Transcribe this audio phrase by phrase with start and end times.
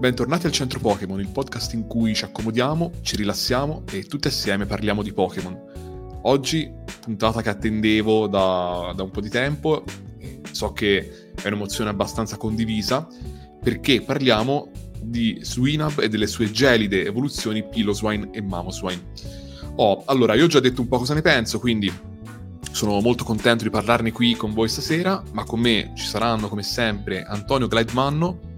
[0.00, 4.64] Bentornati al Centro Pokémon, il podcast in cui ci accomodiamo, ci rilassiamo e tutti assieme
[4.64, 6.20] parliamo di Pokémon.
[6.22, 9.84] Oggi, puntata che attendevo da, da un po' di tempo,
[10.52, 13.06] so che è un'emozione abbastanza condivisa,
[13.62, 14.70] perché parliamo
[15.02, 19.02] di Swinub e delle sue gelide evoluzioni Piloswine e Mamoswine.
[19.76, 21.92] Oh, allora, io ho già detto un po' cosa ne penso, quindi
[22.72, 26.62] sono molto contento di parlarne qui con voi stasera, ma con me ci saranno come
[26.62, 28.48] sempre Antonio Glidemanno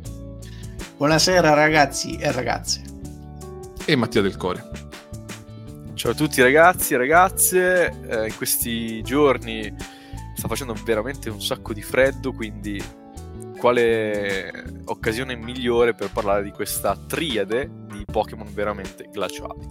[1.03, 2.81] Buonasera ragazzi e ragazze.
[3.85, 4.71] E Mattia Del Core.
[5.95, 9.75] Ciao a tutti ragazzi e ragazze, eh, in questi giorni
[10.37, 12.81] sta facendo veramente un sacco di freddo, quindi
[13.59, 14.53] quale
[14.85, 19.67] occasione migliore per parlare di questa triade di Pokémon veramente glaciali.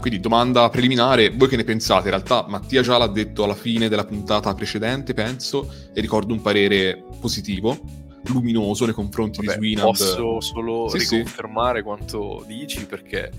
[0.00, 2.08] Quindi domanda preliminare, voi che ne pensate?
[2.08, 6.42] In realtà Mattia già l'ha detto alla fine della puntata precedente, penso, e ricordo un
[6.42, 9.88] parere positivo luminoso nei confronti Vabbè, di Swinand.
[9.88, 11.84] Posso solo sì, riconfermare sì.
[11.84, 13.30] quanto dici perché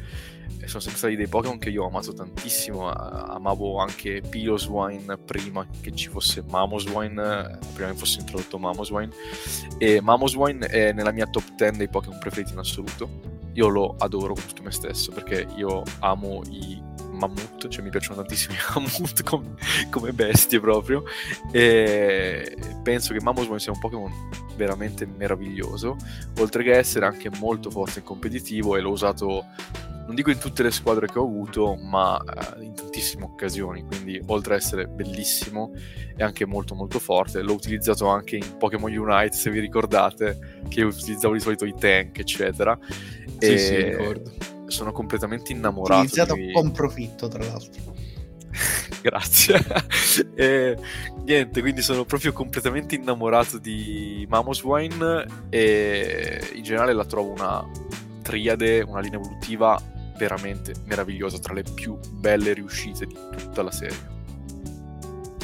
[0.66, 2.89] sono sempre stati dei Pokémon che io ho amato tantissimo.
[2.89, 9.11] Amavo anche Piloswine prima che ci fosse Mamoswine, prima che fosse introdotto Mamoswine.
[9.77, 13.33] E Mamoswine è nella mia top 10 dei Pokémon preferiti in assoluto.
[13.53, 16.81] Io lo adoro con tutto me stesso perché io amo i
[17.17, 19.55] mammut, cioè mi piacciono tantissimo i mammut come,
[19.89, 21.03] come bestie proprio.
[21.52, 24.11] E penso che Mamoswine sia un Pokémon
[24.55, 25.97] veramente meraviglioso,
[26.39, 29.45] oltre che essere anche molto forte e competitivo e l'ho usato
[30.05, 34.21] non dico in tutte le squadre che ho avuto, ma uh, in tantissime occasioni, quindi
[34.27, 35.71] oltre ad essere bellissimo
[36.16, 37.41] è anche molto molto forte.
[37.41, 42.19] L'ho utilizzato anche in Pokémon Unite, se vi ricordate, che utilizzavo di solito i tank,
[42.19, 42.77] eccetera.
[43.39, 44.55] Sì, e sì, ricordo.
[44.67, 46.02] Sono completamente innamorato.
[46.02, 46.52] Utilizzato di...
[46.52, 47.94] con profitto, tra l'altro.
[49.02, 49.63] Grazie.
[50.35, 50.77] e,
[51.23, 57.66] niente, quindi sono proprio completamente innamorato di Mamoswine e in generale la trovo una
[58.21, 59.80] triade, una linea evolutiva
[60.17, 64.14] veramente meravigliosa, tra le più belle riuscite di tutta la serie.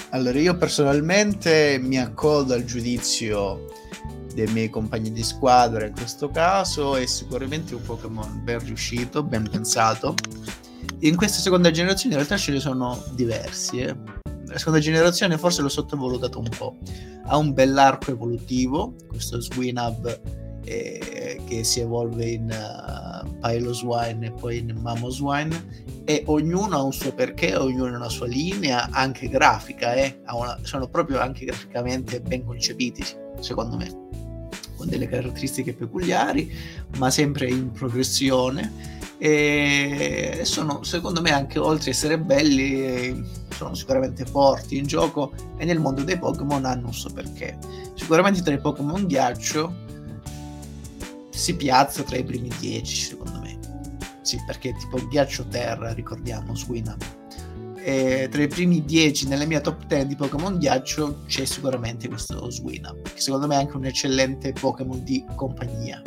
[0.09, 3.67] Allora, io personalmente mi accodo al giudizio
[4.33, 9.49] dei miei compagni di squadra in questo caso è sicuramente un Pokémon ben riuscito, ben
[9.49, 10.15] pensato
[10.99, 13.79] in questa seconda generazione in realtà ce ne sono diversi.
[13.79, 13.95] Eh.
[14.45, 16.77] La seconda generazione forse l'ho sottovalutato un po'.
[17.25, 20.21] Ha un bell'arco evolutivo, questo Swinub
[20.65, 26.93] eh, che si evolve in uh, Piloswine e poi in Mamoswine e ognuno ha un
[26.93, 30.21] suo perché, ognuno ha una sua linea, anche grafica, eh.
[30.31, 33.03] una, sono proprio anche graficamente ben concepiti,
[33.39, 34.09] secondo me,
[34.81, 36.51] con delle caratteristiche peculiari,
[36.97, 38.99] ma sempre in progressione.
[39.19, 43.23] E sono secondo me anche oltre a essere belli
[43.55, 47.55] sono sicuramente forti in gioco e nel mondo dei Pokémon hanno un suo perché.
[47.93, 49.75] Sicuramente tra i Pokémon ghiaccio
[51.29, 53.59] si piazza tra i primi 10 secondo me.
[54.23, 57.20] Sì perché tipo ghiaccio terra ricordiamo Swinub
[57.83, 62.49] e tra i primi 10 nella mia top 10 di Pokémon ghiaccio c'è sicuramente questo
[62.49, 66.01] Swinub che secondo me è anche un eccellente Pokémon di compagnia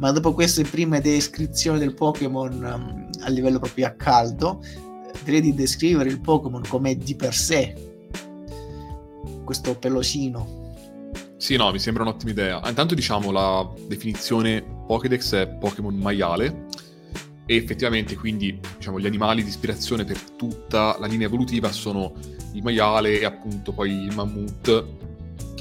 [0.00, 4.62] ma dopo queste prime descrizioni del Pokémon um, a livello proprio a caldo,
[5.24, 7.74] direi di descrivere il Pokémon come di per sé,
[9.44, 10.58] questo pelosino.
[11.36, 12.62] Sì, no, mi sembra un'ottima idea.
[12.66, 16.66] Intanto diciamo la definizione Pokédex è Pokémon maiale
[17.50, 22.12] e effettivamente quindi diciamo, gli animali di ispirazione per tutta la linea evolutiva sono
[22.52, 24.84] il maiale e appunto poi il mammut,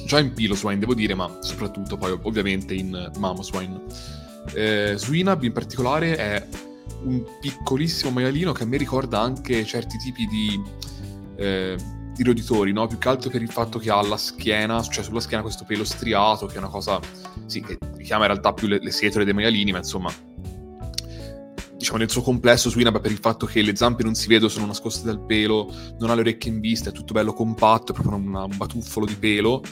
[0.05, 3.81] già in Piloswine devo dire, ma soprattutto poi ovviamente in Mamoswine.
[4.53, 6.47] Eh, Swinub in particolare è
[7.05, 10.61] un piccolissimo maialino che a me ricorda anche certi tipi di,
[11.37, 11.75] eh,
[12.13, 12.85] di roditori, no?
[12.85, 15.83] più che altro per il fatto che ha la schiena, cioè sulla schiena questo pelo
[15.83, 16.99] striato, che è una cosa,
[17.47, 20.13] sì, che richiama in realtà più le, le setole dei maialini, ma insomma,
[21.79, 24.67] diciamo nel suo complesso Swinub per il fatto che le zampe non si vedono, sono
[24.67, 28.15] nascoste dal pelo, non ha le orecchie in vista, è tutto bello compatto, è proprio
[28.17, 29.63] una, un batuffolo di pelo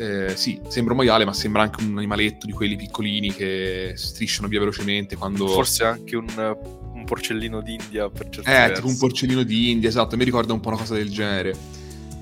[0.00, 4.48] eh, sì, sembra un maiale, ma sembra anche un animaletto di quelli piccolini che strisciano
[4.48, 5.46] via velocemente quando...
[5.46, 6.26] Forse anche un,
[6.94, 8.74] un porcellino d'India per certi Eh, versi.
[8.76, 11.54] tipo un porcellino d'India, esatto, mi ricorda un po' una cosa del genere.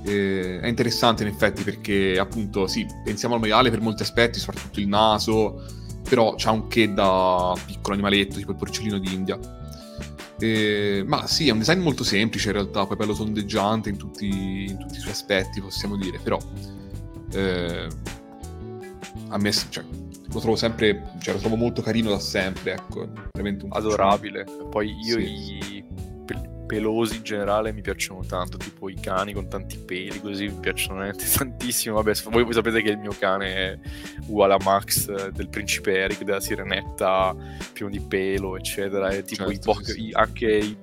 [0.04, 4.81] Eh, è interessante in effetti perché appunto sì, pensiamo al maiale per molti aspetti, soprattutto
[4.81, 5.62] il naso,
[6.08, 9.38] però c'ha un che da piccolo animaletto, tipo il porcellino d'India.
[10.40, 14.66] Eh, ma sì, è un design molto semplice in realtà, poi bello tondeggiante in tutti,
[14.69, 16.38] in tutti i suoi aspetti, possiamo dire, però
[17.32, 17.88] eh,
[19.28, 19.84] a me cioè,
[20.32, 24.44] lo trovo sempre, cioè, lo trovo molto carino da sempre, ecco, veramente un adorabile.
[24.70, 25.25] Poi io sì.
[25.25, 25.84] i,
[26.69, 31.11] pelosi in generale mi piacciono tanto, tipo i cani con tanti peli così mi piacciono
[31.35, 31.97] tantissimo.
[31.97, 33.79] Vabbè, voi, voi sapete che il mio cane è
[34.26, 37.35] uguale a Max eh, del principe Eric, della sirenetta,
[37.73, 39.09] pieno di pelo, eccetera.
[39.09, 40.11] E tipo certo, i po- sì, sì.
[40.12, 40.76] anche i,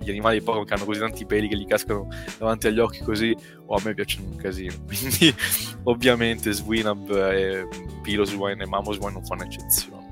[0.00, 2.08] gli animali di Pokémon che hanno così tanti peli che gli cascano
[2.38, 3.36] davanti agli occhi così,
[3.66, 4.74] o oh, a me piacciono un casino.
[4.86, 5.34] Quindi
[5.82, 7.66] ovviamente Swinub e
[8.02, 10.02] Piloswine e Mamoswine non fanno eccezione.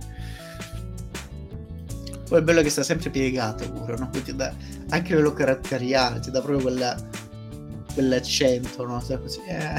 [2.28, 4.08] Poi è bello che sta sempre piegato pure, no?
[4.10, 4.54] Ti dà
[4.92, 6.96] anche quello caratteriale, ti dà proprio quella,
[7.94, 9.02] quell'accento, no?
[9.02, 9.74] Cioè così, eh.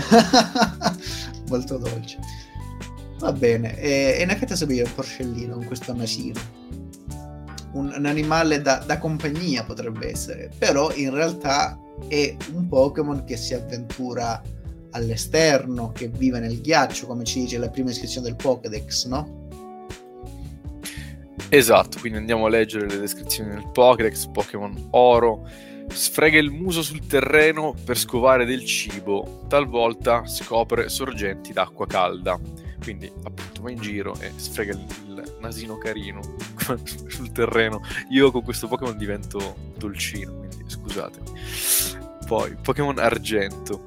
[1.50, 2.18] molto dolce.
[3.20, 6.40] Va bene, e, in effetti assomiglia un porcellino con questo nasino.
[7.74, 13.38] Un, un animale da, da, compagnia potrebbe essere, però in realtà è un Pokémon che
[13.38, 14.42] si avventura
[14.92, 19.43] all'esterno, che vive nel ghiaccio, come ci dice la prima iscrizione del Pokédex, no?
[21.50, 25.48] Esatto, quindi andiamo a leggere le descrizioni del Pokédex, Pokémon Oro.
[25.88, 32.40] Sfrega il muso sul terreno per scovare del cibo, talvolta scopre sorgenti d'acqua calda.
[32.82, 36.22] Quindi appunto va in giro e sfrega il, nasino carino
[37.08, 37.82] sul terreno.
[38.10, 41.32] Io con questo Pokémon divento dolcino, quindi scusatemi.
[42.26, 43.84] Poi Pokémon Argento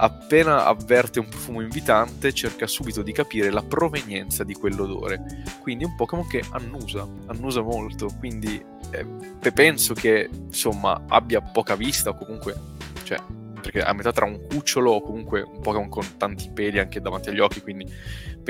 [0.00, 5.44] appena avverte un profumo invitante cerca subito di capire la provenienza di quell'odore.
[5.60, 11.76] Quindi è un Pokémon che annusa, annusa molto, quindi eh, penso che insomma abbia poca
[11.76, 12.54] vista o comunque,
[13.02, 13.18] cioè,
[13.60, 17.28] perché a metà tra un cucciolo o comunque un Pokémon con tanti peli anche davanti
[17.28, 17.86] agli occhi, quindi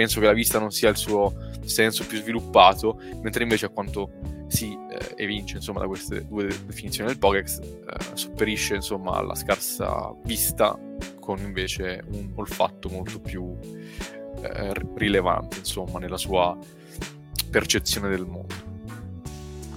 [0.01, 4.11] penso che la vista non sia il suo senso più sviluppato, mentre invece a quanto
[4.47, 7.81] si eh, evince insomma da queste due definizioni del Pokédex eh,
[8.15, 10.77] sopperisce insomma alla scarsa vista
[11.21, 13.55] con invece un olfatto molto più
[14.41, 16.57] eh, rilevante, insomma, nella sua
[17.51, 18.55] percezione del mondo.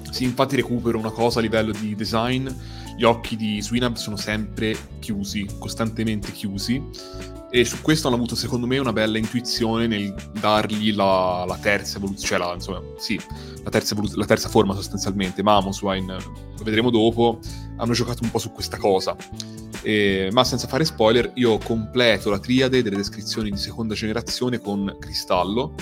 [0.10, 2.48] Sì, infatti recupero una cosa a livello di design,
[2.96, 6.82] gli occhi di Swinab sono sempre chiusi, costantemente chiusi,
[7.56, 11.98] e su questo hanno avuto secondo me una bella intuizione nel dargli la, la terza
[11.98, 13.20] evoluzione, cioè la, insomma, sì,
[13.64, 17.38] la terza, evolu- la terza forma sostanzialmente, Mamoswine, lo vedremo dopo,
[17.78, 19.16] hanno giocato un po' su questa cosa.
[19.84, 24.98] Eh, ma senza fare spoiler, io completo la triade delle descrizioni di seconda generazione con
[25.00, 25.76] Cristallo,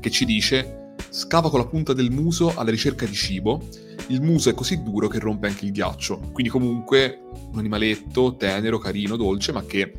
[0.00, 3.66] che ci dice scava con la punta del muso alla ricerca di cibo.
[4.08, 6.18] Il muso è così duro che rompe anche il ghiaccio.
[6.34, 9.94] Quindi, comunque, un animaletto tenero, carino, dolce, ma che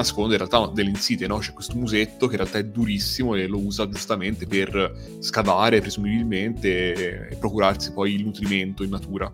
[0.00, 1.38] nasconde in realtà delle insidie, no?
[1.38, 7.28] C'è questo musetto che in realtà è durissimo e lo usa giustamente per scavare, presumibilmente,
[7.28, 9.30] e procurarsi poi il nutrimento in natura.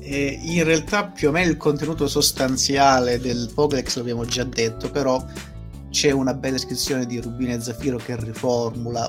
[0.00, 5.24] Eh, in realtà più o meno il contenuto sostanziale del Pokédex l'abbiamo già detto, però
[5.90, 9.08] c'è una bella descrizione di Rubino e Zafiro che riformula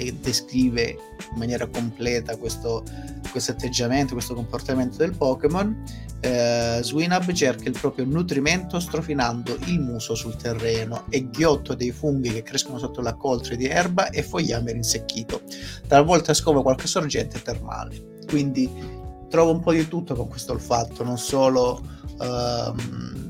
[0.00, 0.96] e descrive
[1.32, 2.82] in maniera completa questo,
[3.30, 6.08] questo atteggiamento, questo comportamento del Pokémon.
[6.20, 12.32] Eh, Swinub cerca il proprio nutrimento strofinando il muso sul terreno e ghiotto dei funghi
[12.32, 15.42] che crescono sotto la coltre di erba e fogliame rinsecchito.
[15.86, 18.18] Talvolta scova qualche sorgente termale.
[18.26, 18.98] Quindi
[19.28, 21.80] trovo un po' di tutto con questo olfatto, non solo,
[22.18, 22.74] uh,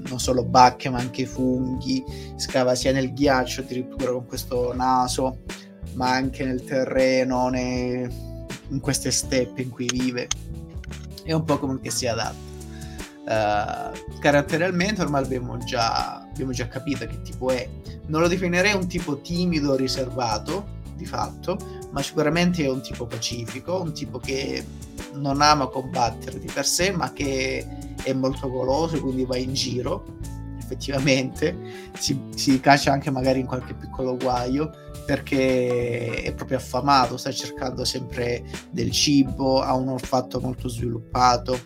[0.09, 2.03] non solo bacche ma anche funghi,
[2.37, 5.41] scava sia nel ghiaccio addirittura con questo naso,
[5.95, 8.09] ma anche nel terreno, nei,
[8.69, 10.29] in queste steppe in cui vive.
[11.23, 12.49] È un Pokémon che si adatta.
[13.23, 17.69] Uh, caratterialmente ormai abbiamo già, abbiamo già capito che tipo è.
[18.07, 21.57] Non lo definirei un tipo timido, riservato, di fatto,
[21.91, 24.65] ma sicuramente è un tipo pacifico, un tipo che
[25.15, 27.67] non ama combattere di per sé, ma che
[28.03, 30.05] è molto goloso, quindi va in giro,
[30.59, 31.57] effettivamente,
[31.99, 34.71] si, si caccia anche magari in qualche piccolo guaio,
[35.11, 41.59] perché è proprio affamato, sta cercando sempre del cibo, ha un olfatto molto sviluppato.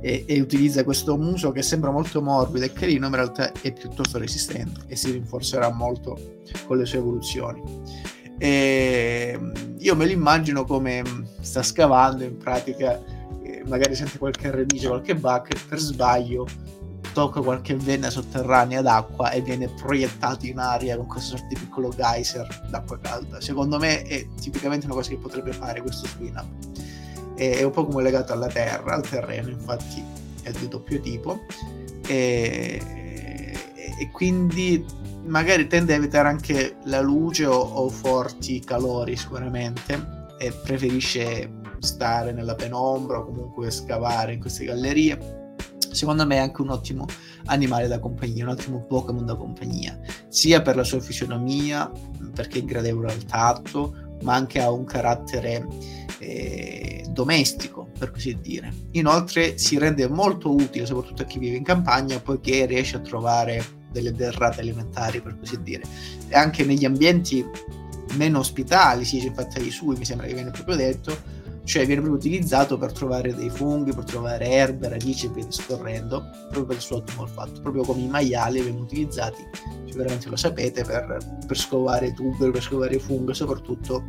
[0.00, 3.72] E, e, utilizza questo muso che sembra molto morbido e carino, ma in realtà è
[3.72, 6.16] piuttosto resistente e si rinforzerà molto
[6.64, 7.62] con le sue evoluzioni.
[8.38, 9.38] E
[9.78, 11.02] io me lo immagino come
[11.40, 13.02] sta scavando in pratica,
[13.66, 16.46] magari sente qualche radice, qualche bucket, per sbaglio
[17.12, 21.90] tocca qualche vena sotterranea d'acqua e viene proiettato in aria con questa sorta di piccolo
[21.90, 23.40] geyser d'acqua calda.
[23.40, 26.46] Secondo me è tipicamente una cosa che potrebbe fare questo Swinap.
[27.34, 30.02] È un po' come legato alla terra, al terreno, infatti
[30.42, 31.40] è di doppio tipo.
[32.06, 32.80] E,
[33.98, 34.84] e quindi
[35.24, 42.32] magari tende a evitare anche la luce o, o forti calori sicuramente e preferisce stare
[42.32, 45.41] nella penombra o comunque scavare in queste gallerie
[45.92, 47.06] secondo me è anche un ottimo
[47.46, 51.90] animale da compagnia, un ottimo Pokémon da compagnia, sia per la sua fisionomia,
[52.34, 55.66] perché è gradevole al tatto, ma anche ha un carattere
[56.18, 58.72] eh, domestico, per così dire.
[58.92, 63.80] Inoltre si rende molto utile soprattutto a chi vive in campagna poiché riesce a trovare
[63.90, 65.82] delle derrate alimentari, per così dire.
[66.28, 67.44] E anche negli ambienti
[68.14, 71.16] meno ospitali, si dice infatti ai sui, mi sembra che viene proprio detto,
[71.64, 76.28] cioè viene proprio utilizzato per trovare dei funghi, per trovare erbe, radici e via discorrendo,
[76.42, 79.42] proprio per il suo ottimo olfatto, proprio come i maiali vengono utilizzati,
[79.86, 84.02] sicuramente lo sapete, per, per scovare tuberi, per scovare funghi, soprattutto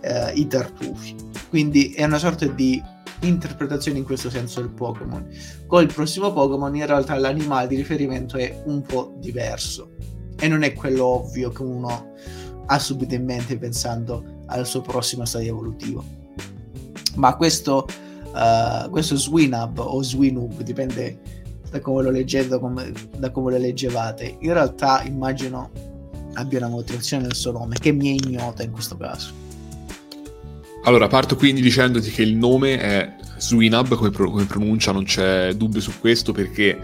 [0.00, 1.14] eh, i tartufi.
[1.48, 2.82] Quindi è una sorta di
[3.20, 5.26] interpretazione in questo senso del Pokémon.
[5.66, 9.92] Con il prossimo Pokémon in realtà l'animale di riferimento è un po' diverso
[10.38, 12.14] e non è quello ovvio che uno
[12.66, 16.17] ha subito in mente pensando al suo prossimo stadio evolutivo.
[17.18, 17.86] Ma questo,
[18.32, 21.20] uh, questo Swinub o Swinub, dipende
[21.70, 25.70] da come lo leggete, come, da come lo leggevate, in realtà immagino
[26.34, 29.46] abbia una motivazione nel suo nome che mi è ignota in questo caso.
[30.84, 35.52] Allora, parto quindi dicendoti che il nome è Swinab, come, pro- come pronuncia, non c'è
[35.54, 36.80] dubbio su questo, perché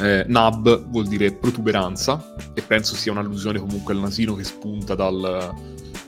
[0.00, 5.52] eh, Nab vuol dire protuberanza, e penso sia un'allusione comunque al nasino che spunta dal,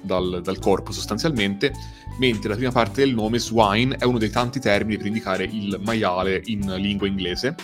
[0.01, 1.73] dal, dal, corpo sostanzialmente,
[2.19, 5.81] mentre la prima parte del nome, swine, è uno dei tanti termini per indicare il
[5.85, 7.55] maiale in lingua inglese.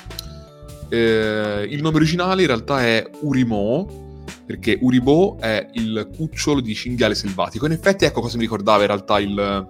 [0.88, 4.00] Eh, il nome originale in realtà è Urimo,
[4.44, 7.66] perché Uribo è il cucciolo di cinghiale selvatico.
[7.66, 9.68] In effetti, ecco cosa mi ricordava in realtà il...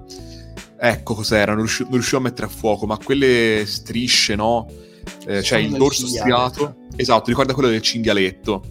[0.85, 4.69] Ecco cos'era, non, riuscivo, non riuscivo a mettere a fuoco, ma quelle strisce, no?
[5.27, 6.77] Eh, cioè il dorso striato.
[6.97, 8.65] Esatto, ricorda quello del cinghialetto.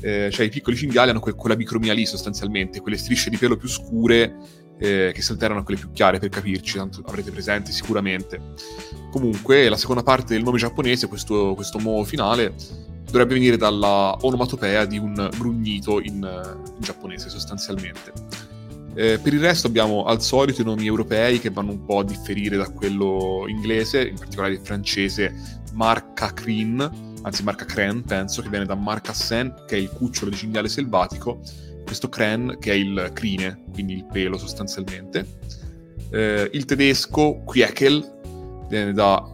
[0.00, 3.56] Eh, cioè i piccoli cinghiali hanno que- quella bicromia lì sostanzialmente, quelle strisce di pelo
[3.56, 4.36] più scure
[4.78, 8.40] eh, che a quelle più chiare per capirci, tanto avrete presente sicuramente.
[9.10, 12.54] Comunque la seconda parte del nome giapponese, questo, questo mo finale,
[13.04, 18.12] dovrebbe venire dalla onomatopea di un grugnito in, in giapponese sostanzialmente.
[18.94, 22.04] Eh, per il resto abbiamo al solito i nomi europei che vanno un po' a
[22.04, 28.48] differire da quello inglese, in particolare il francese Marca Crin, anzi Marca Cren penso, che
[28.48, 31.40] viene da Marca Sen, che è il cucciolo di cinghiale selvatico,
[31.88, 35.26] questo Cren che è il crine, quindi il pelo sostanzialmente.
[36.10, 39.32] Eh, il tedesco Quiekel viene da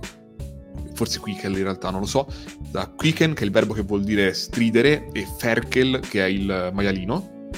[0.95, 2.27] forse Quickel in realtà, non lo so,
[2.71, 6.71] da Quicken, che è il verbo che vuol dire stridere, e Ferkel, che è il
[6.73, 7.49] maialino.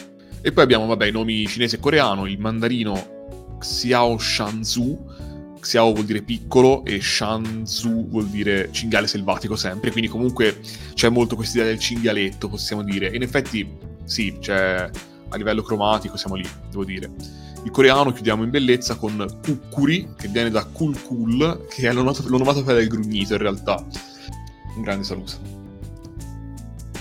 [0.41, 5.15] E poi abbiamo, vabbè, i nomi cinese e coreano, il mandarino Xiao Shanzu,
[5.61, 10.61] Xiao vuol dire piccolo e Shanzu vuol dire cinghiale selvatico sempre, quindi comunque
[10.95, 13.09] c'è molto questa idea del cinghialetto, possiamo dire.
[13.15, 13.69] In effetti,
[14.07, 14.91] sì, cioè,
[15.29, 17.11] a livello cromatico siamo lì, devo dire.
[17.65, 22.75] Il coreano chiudiamo in bellezza con Kukkuri, che viene da Kul Kul, che è l'onomatopea
[22.75, 23.85] del grugnito in realtà.
[24.77, 25.33] Un grande saluto.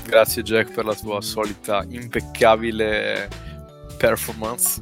[0.05, 3.29] Grazie Jack per la tua solita impeccabile
[3.97, 4.81] performance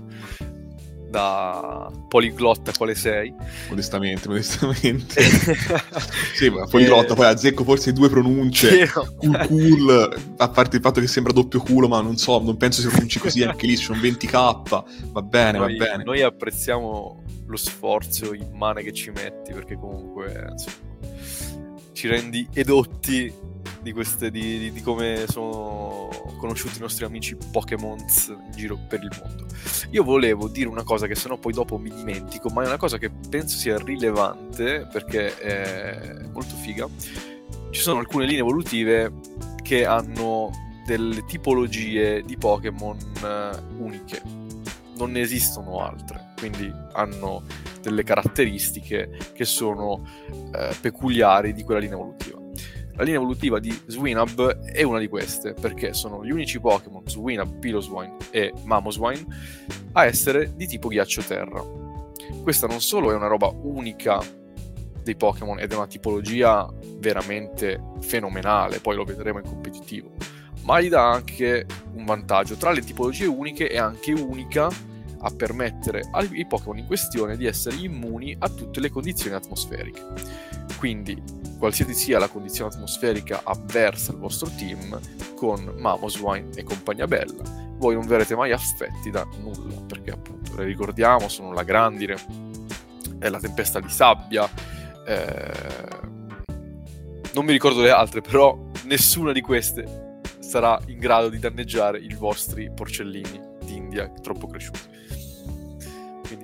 [1.13, 3.32] da poliglotta quale sei.
[3.70, 5.22] Modestamente, modestamente.
[6.34, 7.15] sì, ma poliglotta, e...
[7.15, 8.89] poi azzecco forse due pronunce.
[8.89, 12.82] Cool, cool, a parte il fatto che sembra doppio culo, ma non so, non penso
[12.82, 14.84] si pronunci così anche lì, sono 20k.
[15.12, 16.03] Va bene, noi, va bene.
[16.03, 20.75] Noi apprezziamo lo sforzo immane che ci metti, perché comunque insomma,
[21.91, 23.32] ci rendi edotti
[23.82, 29.10] di, queste, di, di, come sono conosciuti i nostri amici Pokémon in giro per il
[29.22, 29.46] mondo.
[29.91, 32.98] Io volevo dire una cosa che sennò poi dopo mi dimentico, ma è una cosa
[32.98, 36.88] che penso sia rilevante perché è molto figa.
[37.70, 39.12] Ci sono alcune linee evolutive
[39.62, 40.51] che hanno
[40.86, 44.22] delle tipologie di Pokémon eh, uniche,
[44.98, 47.43] non ne esistono altre, quindi hanno
[47.82, 50.05] delle caratteristiche che sono
[50.53, 52.43] eh, peculiari di quella linea evolutiva.
[52.96, 57.58] La linea evolutiva di Swinub è una di queste, perché sono gli unici Pokémon, Swinub,
[57.58, 59.26] Piloswine e Mamoswine,
[59.94, 61.64] a essere di tipo ghiaccio-terra.
[62.44, 64.22] Questa non solo è una roba unica
[65.02, 70.12] dei Pokémon ed è una tipologia veramente fenomenale, poi lo vedremo in competitivo,
[70.62, 72.56] ma gli dà anche un vantaggio.
[72.56, 74.70] Tra le tipologie uniche è anche unica
[75.24, 80.01] a permettere ai Pokémon in questione di essere immuni a tutte le condizioni atmosferiche.
[80.77, 81.22] Quindi,
[81.58, 85.00] qualsiasi sia la condizione atmosferica avversa al vostro team,
[85.36, 87.42] con Mamoswine e compagnia bella,
[87.77, 92.15] voi non verrete mai affetti da nulla, perché appunto, le ricordiamo, sono la grandine,
[93.20, 94.50] è la tempesta di sabbia,
[95.08, 95.51] eh...
[97.34, 102.13] non mi ricordo le altre, però nessuna di queste sarà in grado di danneggiare i
[102.13, 104.93] vostri porcellini d'India troppo cresciuti.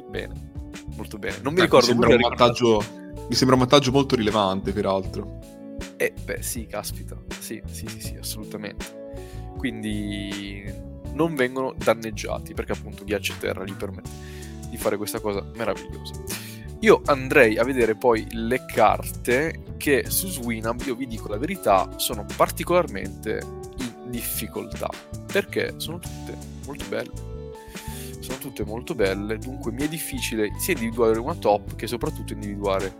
[0.09, 0.51] Bene,
[0.95, 1.37] molto bene.
[1.41, 1.93] Non mi ecco, ricordo.
[1.95, 2.83] Mi sembra, un vantaggio,
[3.27, 5.39] mi sembra un vantaggio molto rilevante, peraltro.
[5.97, 7.17] Eh, beh, sì, caspita.
[7.39, 9.11] Sì, sì, sì, sì, assolutamente.
[9.57, 10.63] Quindi
[11.13, 14.09] non vengono danneggiati perché appunto ghiaccio e terra li permette.
[14.69, 16.13] di fare questa cosa meravigliosa.
[16.81, 21.89] Io andrei a vedere poi le carte che su Swinam, io vi dico la verità,
[21.97, 23.39] sono particolarmente
[23.79, 24.89] in difficoltà,
[25.31, 27.28] perché sono tutte molto belle
[28.29, 32.93] sono tutte molto belle, dunque mi è difficile sia individuare una top che soprattutto individuare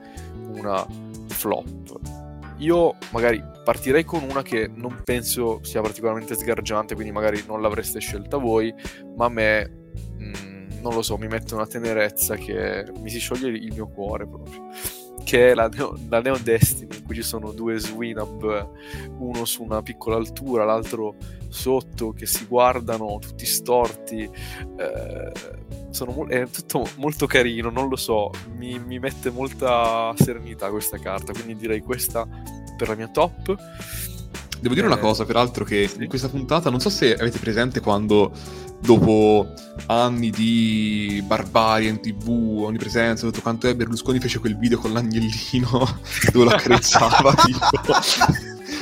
[0.54, 0.86] una
[1.28, 2.00] flop.
[2.58, 8.00] Io magari partirei con una che non penso sia particolarmente sgargiante, quindi magari non l'avreste
[8.00, 8.74] scelta voi,
[9.16, 13.20] ma a me, mh, mm, non lo so, mi mette una tenerezza che mi si
[13.20, 14.68] scioglie il mio cuore proprio
[15.24, 18.70] che è la, Neo, la Neon Destiny, in cui ci sono due Swinab,
[19.18, 21.16] uno su una piccola altura, l'altro
[21.50, 24.30] sotto, che si guardano tutti storti.
[24.78, 25.32] Eh,
[25.92, 31.34] sono, è tutto molto carino, non lo so, mi, mi mette molta serenità questa carta,
[31.34, 32.28] quindi direi questa
[32.78, 33.56] per la mia top.
[34.60, 37.80] Devo dire eh, una cosa, peraltro, che in questa puntata, non so se avete presente
[37.80, 38.32] quando
[38.82, 39.54] dopo
[39.88, 45.70] anni di barbarie in tv, onnipresenza, tutto quanto è, Berlusconi fece quel video con l'agnellino
[46.32, 47.94] dove lo accarezzava, tipo,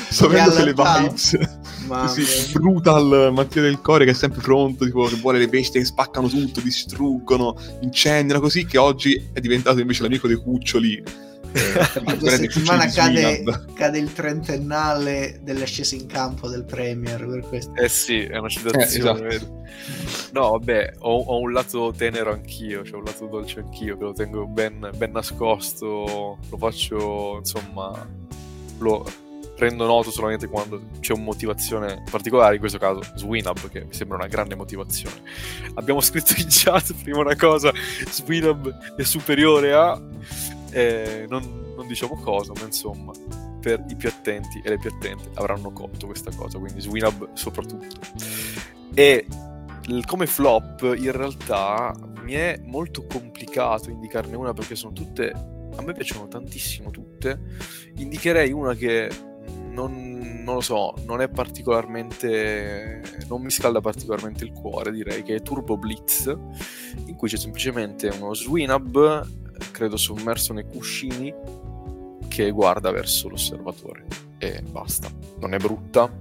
[0.09, 1.37] sapendo che le vibes
[1.87, 5.85] così brutal Mattia del Core che è sempre pronto, tipo che vuole le bestie che
[5.85, 11.03] spaccano tutto, distruggono, incendiano, così che oggi è diventato invece l'amico dei cuccioli
[11.51, 17.73] questa settimana cade, cade, il trentennale delle scese in campo del Premier per questo.
[17.75, 19.21] Eh sì, è una citazione.
[19.23, 19.65] Eh, esatto.
[20.33, 24.03] No, vabbè, ho, ho, un lato tenero anch'io, c'è cioè un lato dolce anch'io, che
[24.03, 28.07] lo tengo ben, ben nascosto, lo faccio, insomma,
[28.79, 29.05] lo
[29.55, 34.17] prendo noto solamente quando c'è una motivazione particolare, in questo caso Swinab, che mi sembra
[34.17, 35.15] una grande motivazione.
[35.73, 37.71] Abbiamo scritto in chat prima una cosa,
[38.09, 39.99] Swinab è superiore a
[40.71, 43.11] eh, non, non, diciamo cosa, ma insomma,
[43.59, 47.99] per i più attenti e le più attente avranno colto questa cosa, quindi Swinab soprattutto.
[48.93, 49.25] E
[50.05, 55.31] come flop, in realtà, mi è molto complicato indicarne una perché sono tutte.
[55.31, 57.39] A me piacciono tantissimo tutte.
[57.95, 59.09] Indicherei una che
[59.69, 63.01] non, non, lo so, non è particolarmente.
[63.29, 66.25] non mi scalda particolarmente il cuore, direi che è Turbo Blitz,
[67.05, 71.33] in cui c'è semplicemente uno Swinab credo sommerso nei cuscini,
[72.27, 74.05] che guarda verso l'osservatore.
[74.37, 75.09] E basta.
[75.39, 76.11] Non è brutta,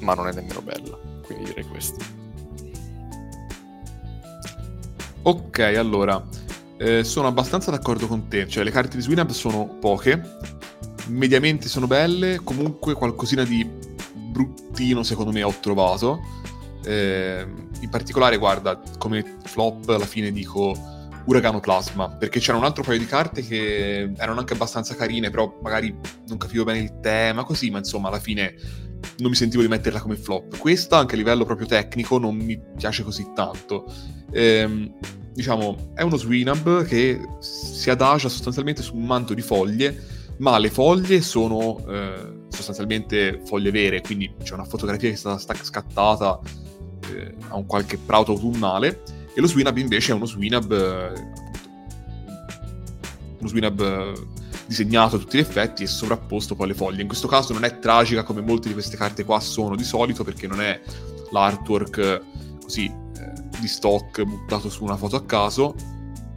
[0.00, 0.98] ma non è nemmeno bella.
[1.24, 2.02] Quindi direi questo.
[5.22, 6.24] Ok, allora.
[6.78, 8.46] Eh, sono abbastanza d'accordo con te.
[8.46, 10.38] Cioè, le carte di Swinab sono poche.
[11.08, 12.40] Mediamente sono belle.
[12.42, 13.68] Comunque qualcosina di
[14.14, 16.20] bruttino, secondo me, ho trovato.
[16.84, 17.46] Eh,
[17.80, 20.74] in particolare, guarda, come flop alla fine dico
[21.26, 25.58] Uragano Plasma, perché c'era un altro paio di carte che erano anche abbastanza carine, però
[25.62, 25.94] magari
[26.28, 28.54] non capivo bene il tema, così, ma insomma alla fine
[29.18, 30.58] non mi sentivo di metterla come flop.
[30.58, 33.92] Questa, anche a livello proprio tecnico, non mi piace così tanto.
[34.32, 34.92] Ehm,
[35.32, 40.70] diciamo, è uno Swinab che si adagia sostanzialmente su un manto di foglie, ma le
[40.70, 46.38] foglie sono eh, sostanzialmente foglie vere, quindi c'è una fotografia che è stata scattata
[47.10, 51.12] eh, a un qualche prato autunnale e lo Swinab invece è uno Swinab, eh,
[53.38, 54.14] uno Swinab eh,
[54.66, 57.02] disegnato a tutti gli effetti e sovrapposto poi alle foglie.
[57.02, 60.24] In questo caso non è tragica come molte di queste carte qua sono di solito
[60.24, 60.80] perché non è
[61.32, 62.22] l'artwork eh,
[62.62, 62.90] così
[63.60, 65.74] di stock buttato su una foto a caso,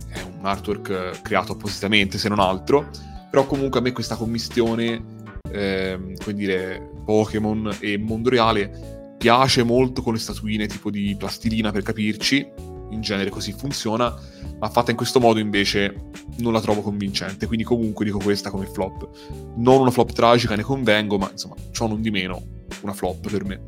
[0.09, 2.89] è un artwork creato appositamente se non altro,
[3.31, 10.01] però comunque a me questa commistione, eh, come dire, Pokémon e mondo reale piace molto
[10.01, 14.15] con le statuine tipo di plastilina per capirci in genere così funziona,
[14.59, 18.65] ma fatta in questo modo invece non la trovo convincente, quindi comunque dico questa come
[18.65, 19.09] flop.
[19.57, 22.41] Non una flop tragica, ne convengo, ma insomma, ciò non di meno
[22.81, 23.61] una flop per me.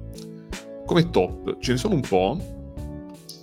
[0.86, 2.60] Come top ce ne sono un po',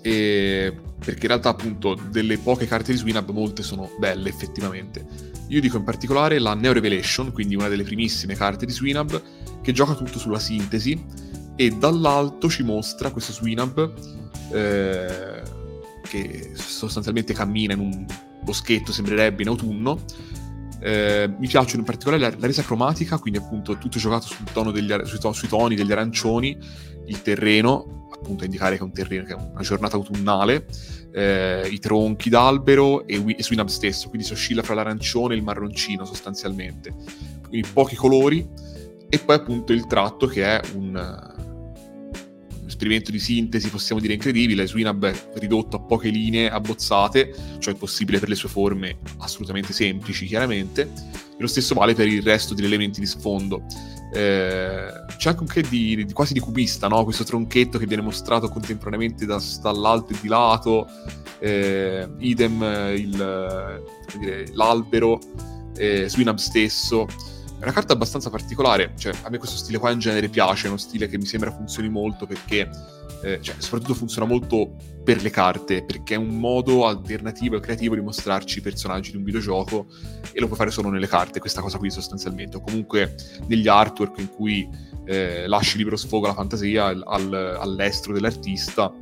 [0.02, 0.74] e...
[1.04, 5.06] perché in realtà appunto delle poche carte di Swinab molte sono belle effettivamente.
[5.48, 9.22] Io dico in particolare la Neo Revelation, quindi una delle primissime carte di Swinab,
[9.62, 11.02] che gioca tutto sulla sintesi
[11.56, 13.92] e dall'alto ci mostra questo Swinab
[14.52, 15.42] eh,
[16.08, 18.06] che sostanzialmente cammina in un
[18.42, 20.00] boschetto, sembrerebbe in autunno.
[20.80, 24.28] Eh, mi piacciono in particolare la, la, resa cromatica, quindi appunto tutto giocato
[24.70, 26.56] degli, sui, to, sui, toni degli arancioni,
[27.06, 30.66] il terreno, appunto a indicare che è un terreno che è una giornata autunnale,
[31.12, 35.42] eh, i tronchi d'albero e, e Swinab stesso, quindi si oscilla fra l'arancione e il
[35.42, 36.94] marroncino sostanzialmente.
[37.48, 38.48] Quindi pochi colori
[39.08, 41.37] e poi appunto il tratto che è un
[42.78, 48.20] esperimento di sintesi, possiamo dire incredibile, Swinab è ridotto a poche linee abbozzate, cioè possibile
[48.20, 52.66] per le sue forme assolutamente semplici, chiaramente, e lo stesso vale per il resto degli
[52.66, 53.64] elementi di sfondo.
[54.14, 57.02] Eh, c'è anche un che di, di, quasi di cubista, no?
[57.02, 60.86] Questo tronchetto che viene mostrato contemporaneamente da, dall'alto e di lato,
[61.40, 62.62] eh, idem
[62.96, 63.82] il,
[64.18, 65.18] dire, l'albero,
[65.76, 67.06] eh, Swinab stesso.
[67.58, 70.68] È una carta abbastanza particolare, cioè a me questo stile qua in genere piace, è
[70.68, 72.70] uno stile che mi sembra funzioni molto perché
[73.22, 77.96] eh, cioè, soprattutto funziona molto per le carte, perché è un modo alternativo e creativo
[77.96, 79.86] di mostrarci i personaggi di un videogioco
[80.30, 83.16] e lo puoi fare solo nelle carte, questa cosa qui sostanzialmente, o comunque
[83.46, 84.68] negli artwork in cui
[85.04, 88.94] eh, lasci libero sfogo alla fantasia, al, all'estro dell'artista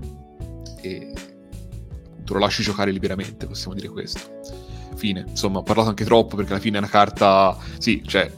[0.81, 1.13] e
[2.27, 4.41] appunto lo lasci giocare liberamente, possiamo dire questo.
[4.97, 8.31] Fine, insomma, ho parlato anche troppo perché alla fine è una carta, sì, cioè,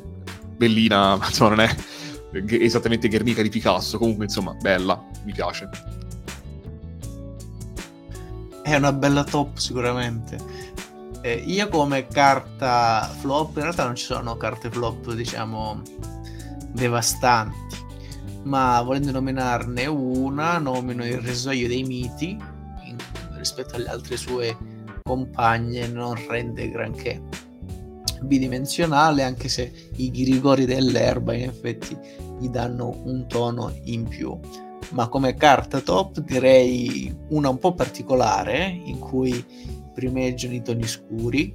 [0.58, 1.76] bellina, ma insomma non è
[2.60, 5.68] esattamente Guernica di Picasso, comunque insomma, bella, mi piace.
[8.62, 10.36] È una bella top sicuramente.
[11.22, 15.80] Eh, io come carta flop, in realtà non ci sono carte flop, diciamo,
[16.72, 17.76] devastanti,
[18.44, 22.38] ma volendo nominarne una, nomino il Risoglio dei Miti,
[22.84, 22.96] in,
[23.36, 24.56] rispetto alle altre sue
[25.02, 27.46] compagne non rende granché
[28.22, 31.96] bidimensionale, anche se i grigori dell'erba in effetti
[32.38, 34.38] gli danno un tono in più.
[34.90, 39.44] Ma come carta top direi una un po' particolare in cui
[39.92, 41.54] primeggiano i toni scuri,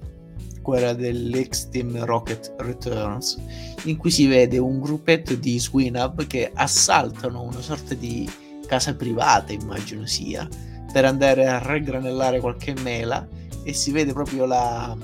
[0.62, 3.40] quella dell'X-Team Rocket Returns,
[3.84, 8.30] in cui si vede un gruppetto di Swinab che assaltano una sorta di
[8.66, 10.48] casa privata, immagino sia,
[10.92, 13.28] per andare a raggranellare qualche mela
[13.64, 14.96] e si vede proprio la,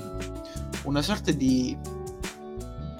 [0.84, 1.76] una sorta di,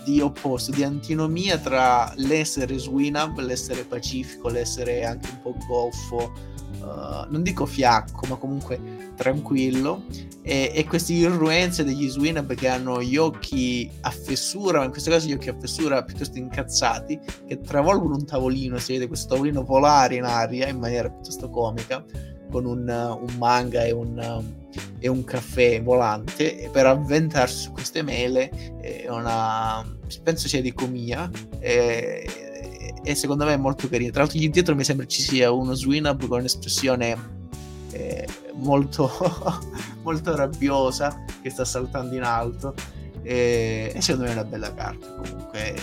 [0.04, 6.32] di opposto, di antinomia tra l'essere Swinab, l'essere pacifico, l'essere anche un po' goffo,
[6.80, 10.04] uh, non dico fiacco, ma comunque tranquillo,
[10.42, 15.10] e, e queste irruenze degli Swinab che hanno gli occhi a fessura, ma in questo
[15.10, 19.62] caso gli occhi a fessura piuttosto incazzati, che travolgono un tavolino, si vede questo tavolino
[19.62, 22.04] volare in aria in maniera piuttosto comica,
[22.50, 24.58] con un, un manga e un
[25.00, 29.84] e un caffè volante per avventarsi su queste mele è una
[30.22, 32.28] penso sia di Comia e,
[33.02, 34.10] e secondo me è molto carina.
[34.10, 37.38] Tra l'altro lì dietro mi sembra ci sia uno Swinab con un'espressione
[37.92, 39.10] eh, molto
[40.02, 42.74] molto rabbiosa che sta saltando in alto
[43.22, 45.14] e, e secondo me è una bella carta.
[45.14, 45.74] Comunque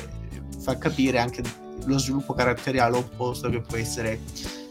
[0.60, 1.42] fa capire anche
[1.86, 4.20] lo sviluppo caratteriale opposto che può essere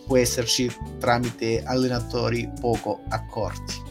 [0.06, 3.86] può esserci tramite allenatori poco accorti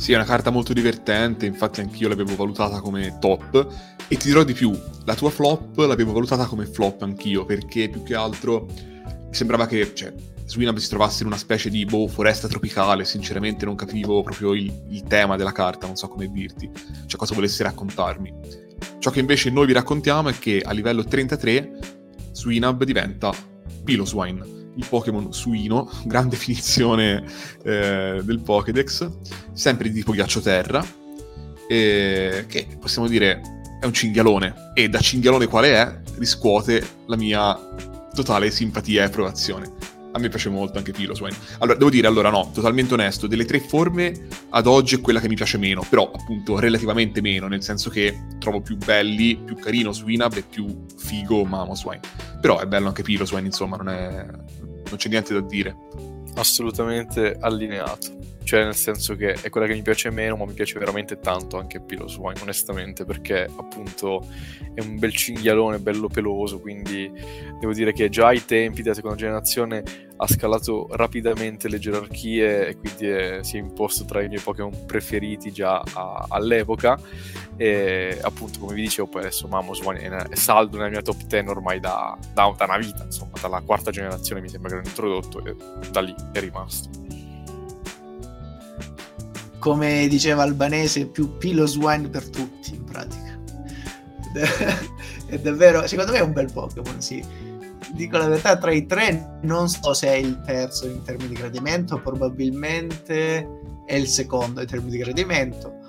[0.00, 3.66] sì, è una carta molto divertente, infatti anch'io l'avevo valutata come top.
[4.08, 4.72] E ti dirò di più,
[5.04, 9.92] la tua flop l'avevo valutata come flop anch'io, perché più che altro mi sembrava che,
[9.94, 10.14] cioè,
[10.46, 14.72] Swinab si trovasse in una specie di, boh, foresta tropicale, sinceramente non capivo proprio il,
[14.88, 16.70] il tema della carta, non so come dirti,
[17.04, 18.32] cioè cosa volesse raccontarmi.
[19.00, 21.78] Ciò che invece noi vi raccontiamo è che a livello 33
[22.32, 23.34] Swinab diventa
[23.84, 27.24] Piloswine il Pokémon Suino, gran definizione
[27.62, 29.10] eh, del Pokédex,
[29.52, 30.84] sempre di tipo ghiaccio-terra,
[31.68, 33.40] eh, che possiamo dire
[33.80, 37.58] è un cinghialone, e da cinghialone quale è, riscuote la mia
[38.12, 39.72] totale simpatia e approvazione.
[40.12, 41.36] A me piace molto anche Piloswine.
[41.58, 45.28] Allora, devo dire, allora no, totalmente onesto, delle tre forme ad oggi è quella che
[45.28, 49.92] mi piace meno, però appunto relativamente meno, nel senso che trovo più belli, più carino
[49.92, 52.00] Swinab e più figo Mamoswine.
[52.40, 54.26] Però è bello anche Piloswine, insomma, non è,
[54.90, 55.76] non c'è niente da dire.
[56.34, 58.19] Assolutamente allineato.
[58.42, 61.58] Cioè, nel senso che è quella che mi piace meno, ma mi piace veramente tanto
[61.58, 64.26] anche Pilos Wine, onestamente, perché appunto
[64.74, 67.10] è un bel cinghialone, bello peloso, quindi
[67.60, 72.76] devo dire che già ai tempi della seconda generazione ha scalato rapidamente le gerarchie e
[72.76, 76.98] quindi è, si è imposto tra i miei Pokémon preferiti già a, all'epoca.
[77.56, 81.48] E appunto, come vi dicevo, poi adesso Mamoswine è, è saldo nella mia top 10
[81.48, 85.44] ormai da, da, da una vita, insomma, dalla quarta generazione mi sembra che l'hanno introdotto
[85.44, 85.56] e
[85.90, 86.99] da lì è rimasto
[89.60, 93.38] come diceva Albanese, più Pilos Wine per tutti in pratica.
[95.26, 97.22] è davvero, secondo me è un bel Pokémon, sì.
[97.92, 101.34] Dico la verità, tra i tre non so se è il terzo in termini di
[101.34, 103.46] gradimento, probabilmente
[103.84, 105.79] è il secondo in termini di gradimento,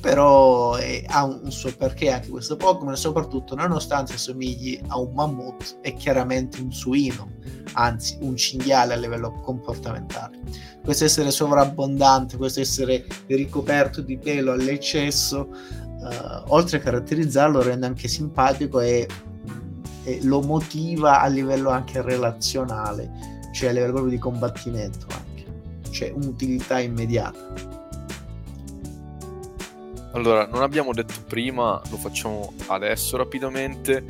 [0.00, 5.12] però è, ha un, un, suo perché anche questo Pokémon soprattutto nonostante assomigli a un
[5.12, 7.30] mammut è chiaramente un suino,
[7.74, 10.38] anzi un cinghiale a livello comportamentale.
[10.82, 18.08] Questo essere sovrabbondante, questo essere ricoperto di pelo all'eccesso, uh, oltre a caratterizzarlo rende anche
[18.08, 19.06] simpatico e,
[20.04, 23.10] e, lo motiva a livello anche relazionale,
[23.52, 27.69] cioè a livello proprio di combattimento anche, cioè un'utilità immediata.
[30.12, 34.04] Allora, non abbiamo detto prima, lo facciamo adesso rapidamente.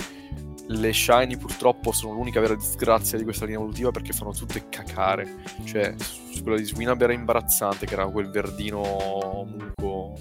[0.71, 5.43] le shiny purtroppo sono l'unica vera disgrazia di questa linea evolutiva perché fanno tutte cacare.
[5.65, 5.95] Cioè,
[6.43, 10.15] quella di Swinab era imbarazzante, che era quel verdino muco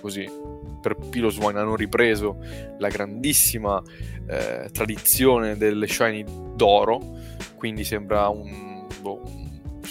[0.00, 0.28] così.
[0.80, 2.38] Per Piloswine hanno ripreso
[2.78, 3.82] la grandissima
[4.28, 7.00] eh, tradizione delle shiny d'oro,
[7.56, 9.45] quindi sembra un, boh, un,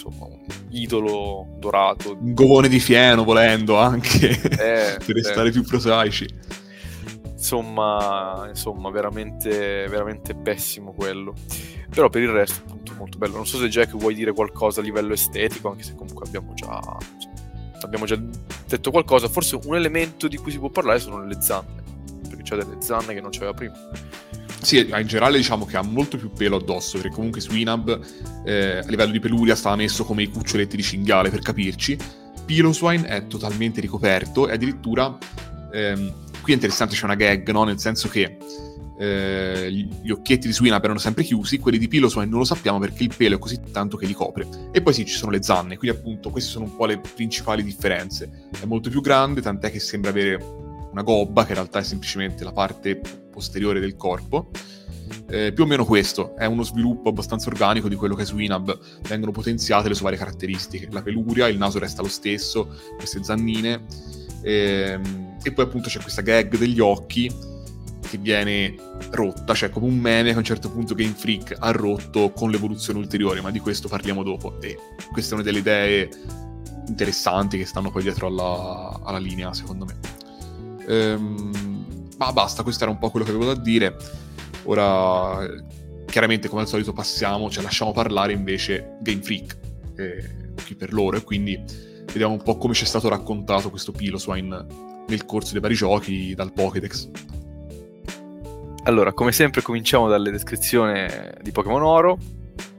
[0.06, 2.16] insomma, un idolo dorato.
[2.20, 5.52] Un govone di fieno volendo anche, eh, per restare eh.
[5.52, 6.26] più prosaici
[7.46, 11.34] insomma, insomma veramente, veramente pessimo quello.
[11.88, 13.36] Però per il resto, appunto, molto bello.
[13.36, 16.80] Non so se Jack vuoi dire qualcosa a livello estetico, anche se comunque abbiamo già,
[17.82, 18.20] abbiamo già
[18.66, 19.28] detto qualcosa.
[19.28, 21.82] Forse un elemento di cui si può parlare sono le zanne,
[22.28, 23.74] perché c'è delle zanne che non c'aveva prima.
[24.60, 28.00] Sì, in generale diciamo che ha molto più pelo addosso, perché comunque su Inab
[28.44, 31.96] eh, a livello di peluria stava messo come i cuccioletti di cinghiale, per capirci.
[32.44, 35.16] Piloswine è totalmente ricoperto e addirittura
[35.72, 37.64] ehm, qui è interessante, c'è una gag, no?
[37.64, 38.38] Nel senso che
[38.98, 43.02] eh, gli occhietti di Swinap erano sempre chiusi, quelli di Piloswine non lo sappiamo perché
[43.02, 44.48] il pelo è così tanto che li copre.
[44.72, 47.62] E poi sì, ci sono le zanne, quindi appunto queste sono un po' le principali
[47.62, 48.48] differenze.
[48.58, 50.64] È molto più grande, tant'è che sembra avere
[50.96, 54.50] una gobba, che in realtà è semplicemente la parte posteriore del corpo.
[55.28, 58.76] Eh, più o meno questo è uno sviluppo abbastanza organico di quello che su Inab
[59.08, 60.88] vengono potenziate le sue varie caratteristiche.
[60.90, 63.84] La peluria, il naso resta lo stesso, queste zannine.
[64.42, 67.30] Ehm, e poi appunto c'è questa gag degli occhi
[68.08, 68.74] che viene
[69.10, 72.50] rotta, cioè come un meme che a un certo punto Game Freak ha rotto con
[72.50, 74.60] l'evoluzione ulteriore, ma di questo parliamo dopo.
[74.62, 74.78] E
[75.12, 76.08] queste sono delle idee
[76.86, 80.15] interessanti che stanno poi dietro alla, alla linea, secondo me.
[80.86, 81.86] Ehm,
[82.18, 83.96] ma basta, questo era un po' quello che avevo da dire.
[84.64, 85.46] Ora,
[86.06, 89.58] chiaramente, come al solito, passiamo, cioè lasciamo parlare invece Game Freak,
[89.96, 91.62] eh, per loro, e quindi
[92.06, 94.66] vediamo un po' come ci è stato raccontato questo Piloswine
[95.06, 97.10] nel corso dei vari giochi dal Pokédex.
[98.84, 101.06] Allora, come sempre cominciamo dalle descrizioni
[101.42, 102.18] di Pokémon Oro.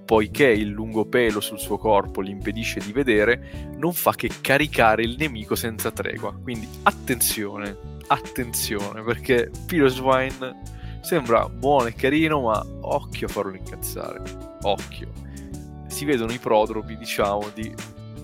[0.07, 5.03] Poiché il lungo pelo sul suo corpo gli impedisce di vedere, non fa che caricare
[5.03, 6.33] il nemico senza tregua.
[6.33, 10.61] Quindi attenzione, attenzione, perché Piloswine
[11.01, 14.21] sembra buono e carino, ma occhio a farlo incazzare.
[14.61, 15.11] Occhio.
[15.87, 17.69] Si vedono i prodropi, diciamo, di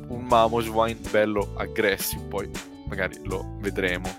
[0.08, 2.50] un Mamoswine bello aggressive, poi
[2.93, 4.10] magari lo vedremo.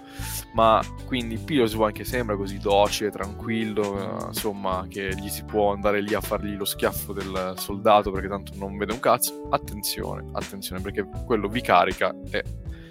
[0.54, 6.14] Ma quindi Piloswine che sembra così docile, tranquillo, insomma, che gli si può andare lì
[6.14, 9.48] a fargli lo schiaffo del soldato perché tanto non vede un cazzo.
[9.50, 12.42] Attenzione, attenzione, perché quello vi carica e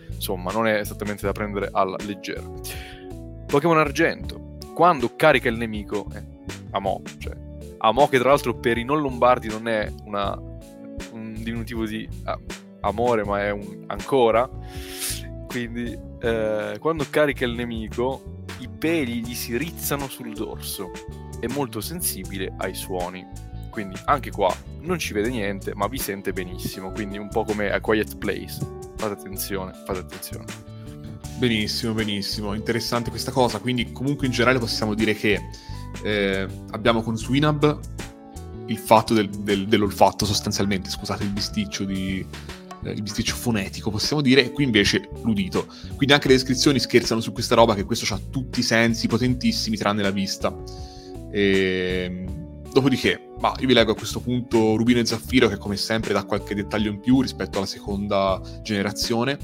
[0.09, 2.43] insomma non è esattamente da prendere alla leggera.
[3.45, 6.23] Pokémon Argento, quando carica il nemico, eh,
[6.71, 7.35] Amo, cioè
[7.77, 10.37] Amo che tra l'altro per i non lombardi non è una,
[11.11, 12.39] un diminutivo di ah,
[12.81, 14.49] amore, ma è un ancora
[15.53, 20.89] quindi eh, quando carica il nemico i peli gli si rizzano sul dorso,
[21.39, 23.23] è molto sensibile ai suoni.
[23.69, 27.71] Quindi anche qua non ci vede niente, ma vi sente benissimo, quindi un po' come
[27.71, 28.65] a Quiet Place.
[28.97, 30.45] Fate attenzione, fate attenzione.
[31.37, 35.39] Benissimo, benissimo, interessante questa cosa, quindi comunque in generale possiamo dire che
[36.03, 37.79] eh, abbiamo con Swinab
[38.67, 42.25] il fatto del, del, dell'olfatto sostanzialmente, scusate il bisticcio di,
[42.91, 45.67] il bisticcio fonetico, possiamo dire, e qui invece l'udito.
[45.95, 49.77] Quindi anche le descrizioni scherzano su questa roba che questo ha tutti i sensi potentissimi
[49.77, 50.55] tranne la vista.
[51.31, 52.05] E...
[52.05, 52.41] Ehm,
[52.71, 56.23] dopodiché, bah, io vi leggo a questo punto Rubino e Zaffiro che come sempre dà
[56.23, 59.37] qualche dettaglio in più rispetto alla seconda generazione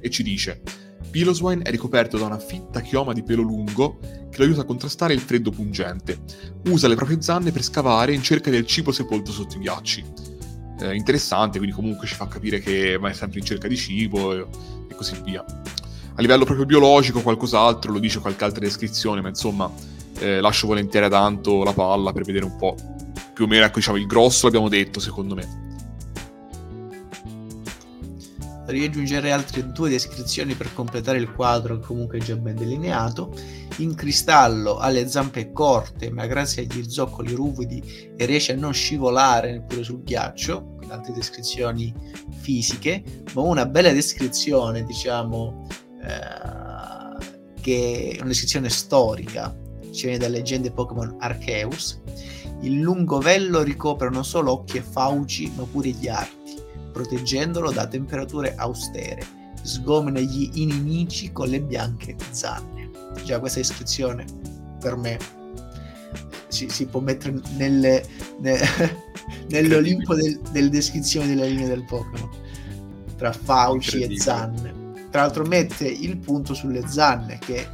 [0.00, 0.62] e ci dice
[1.10, 3.98] Piloswine è ricoperto da una fitta chioma di pelo lungo
[4.30, 6.18] che lo aiuta a contrastare il freddo pungente.
[6.66, 10.04] Usa le proprie zanne per scavare in cerca del cibo sepolto sotto i ghiacci
[10.80, 14.46] eh, interessante, quindi comunque ci fa capire che va sempre in cerca di cibo e,
[14.88, 15.44] e così via.
[16.18, 19.70] A livello proprio biologico qualcos'altro, lo dice qualche altra descrizione, ma insomma
[20.18, 22.74] eh, lascio volentieri tanto la palla per vedere un po'
[23.34, 25.65] più o meno, ecco diciamo il grosso l'abbiamo detto secondo me.
[28.66, 33.32] Vorrei aggiungere altre due descrizioni per completare il quadro comunque già ben delineato.
[33.76, 37.80] In cristallo ha le zampe corte, ma grazie agli zoccoli ruvidi
[38.16, 41.94] riesce a non scivolare neppure sul ghiaccio, altre descrizioni
[42.40, 45.68] fisiche, ma una bella descrizione, diciamo,
[46.02, 49.56] eh, che è una descrizione storica,
[49.92, 52.00] ci viene da leggende Pokémon Arceus.
[52.62, 56.45] Il lungo vello ricopre non solo occhi e fauci, ma pure gli arti
[56.96, 59.22] proteggendolo da temperature austere.
[59.62, 62.90] Sgomena gli inimici con le bianche zanne.
[63.22, 64.24] Già questa iscrizione
[64.80, 65.18] per me
[66.48, 68.02] si, si può mettere nelle,
[68.40, 68.58] ne,
[69.48, 72.30] nell'Olimpo del, delle descrizioni della linea del Pokémon
[73.18, 74.94] tra fauci e zanne.
[75.10, 77.66] Tra l'altro mette il punto sulle zanne che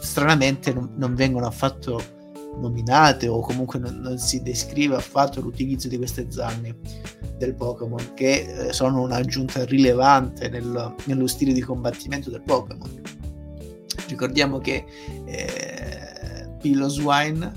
[0.00, 2.18] stranamente non, non vengono affatto
[2.60, 6.76] nominate o comunque non, non, si descrive affatto l'utilizzo di queste zanne
[7.40, 13.00] del Pokémon che eh, sono un'aggiunta rilevante nel, nello stile di combattimento del Pokémon.
[14.06, 14.84] Ricordiamo che
[15.24, 17.52] eh, Piloswine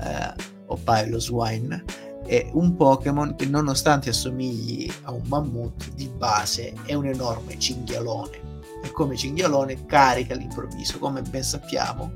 [0.00, 0.34] eh,
[0.66, 1.84] o Piloswine
[2.26, 8.48] è un Pokémon che nonostante assomigli a un mammut di base è un enorme cinghialone
[8.82, 12.12] e come cinghialone carica all'improvviso come ben sappiamo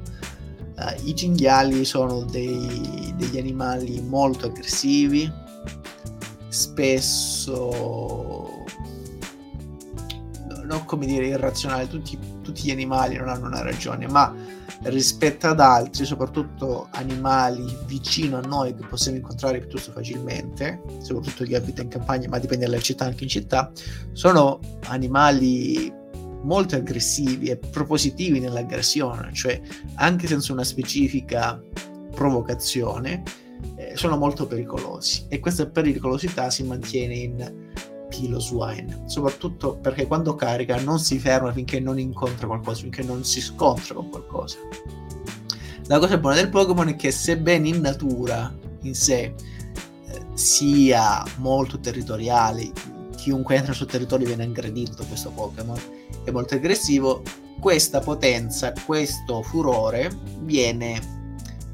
[0.76, 5.30] uh, i cinghiali sono dei, degli animali molto aggressivi
[6.54, 8.48] spesso
[10.64, 14.34] non come dire irrazionali tutti, tutti gli animali non hanno una ragione ma
[14.84, 21.54] rispetto ad altri, soprattutto animali vicino a noi che possiamo incontrare piuttosto facilmente, soprattutto chi
[21.54, 23.70] abita in campagna, ma dipende dalla città anche in città,
[24.12, 25.92] sono animali
[26.42, 29.60] molto aggressivi e propositivi nell'aggressione, cioè
[29.94, 31.60] anche senza una specifica
[32.14, 33.22] provocazione,
[33.96, 37.72] sono molto pericolosi e questa pericolosità si mantiene in
[38.08, 43.24] Kilo Swine, soprattutto perché quando carica non si ferma finché non incontra qualcosa, finché non
[43.24, 44.58] si scontra con qualcosa.
[45.86, 49.34] La cosa buona del Pokémon è che sebbene in natura, in sé, eh,
[50.32, 52.70] sia molto territoriale,
[53.16, 55.78] chiunque entra sul territorio viene aggredito questo Pokémon,
[56.24, 57.22] è molto aggressivo,
[57.60, 61.00] questa potenza, questo furore viene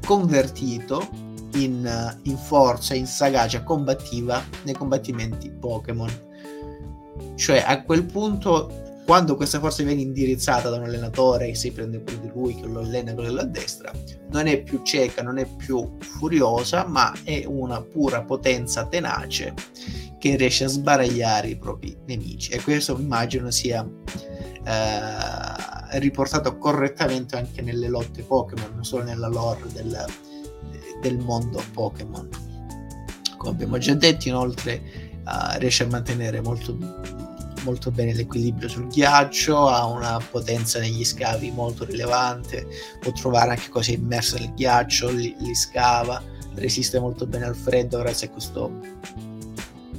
[0.03, 6.29] convertito in, in, forza, in sagacia combattiva nei combattimenti Pokémon.
[7.35, 12.01] Cioè a quel punto, quando questa forza viene indirizzata da un allenatore che si prende
[12.01, 13.91] quello di lui, che lo allena quello a destra,
[14.29, 19.53] non è più cieca, non è più furiosa, ma è una pura potenza tenace
[20.17, 22.51] che riesce a sbaragliare i propri nemici.
[22.51, 23.85] E questo immagino sia
[24.63, 30.05] eh, riportato correttamente anche nelle lotte Pokémon, non solo nella lore del,
[31.01, 32.29] del mondo Pokémon.
[33.37, 34.81] Come abbiamo già detto, inoltre
[35.25, 36.77] uh, riesce a mantenere molto,
[37.63, 42.67] molto bene l'equilibrio sul ghiaccio, ha una potenza negli scavi molto rilevante,
[42.99, 46.21] può trovare anche cose immerse nel ghiaccio, li, li scava,
[46.53, 48.71] resiste molto bene al freddo grazie a questo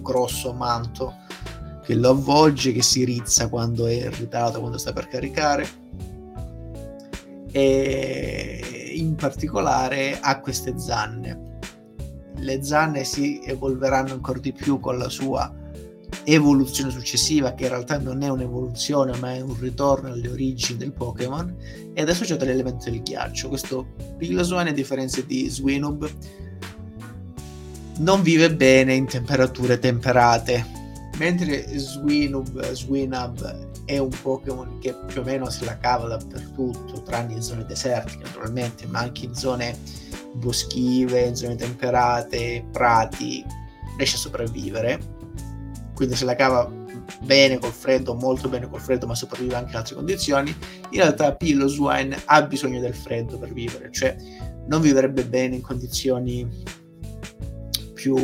[0.01, 1.17] grosso manto
[1.85, 5.69] che lo avvolge, che si rizza quando è irritato, quando sta per caricare.
[7.51, 11.51] E in particolare ha queste zanne
[12.43, 15.53] le zanne si evolveranno ancora di più con la sua
[16.25, 20.93] evoluzione successiva, che in realtà non è un'evoluzione, ma è un ritorno alle origini del
[20.93, 21.55] Pokémon,
[21.95, 23.49] ed è associato all'elemento del ghiaccio.
[23.49, 23.87] Questo
[24.19, 26.09] Piloswine, a differenza di Swinub,
[27.99, 30.65] non vive bene in temperature temperate,
[31.19, 37.35] mentre Swinub, Swinub è un Pokémon che più o meno se la cava dappertutto, tranne
[37.35, 39.77] in zone desertiche naturalmente, ma anche in zone
[40.35, 43.45] boschive, in zone temperate, prati,
[43.97, 45.01] riesce a sopravvivere.
[45.95, 46.71] Quindi se la cava
[47.25, 50.55] bene col freddo, molto bene col freddo, ma sopravvive anche in altre condizioni,
[50.91, 54.17] in realtà Pillow Swine ha bisogno del freddo per vivere, cioè
[54.67, 56.49] non vivrebbe bene in condizioni
[57.95, 58.15] più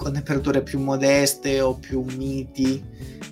[0.00, 2.82] con temperature più modeste o più miti.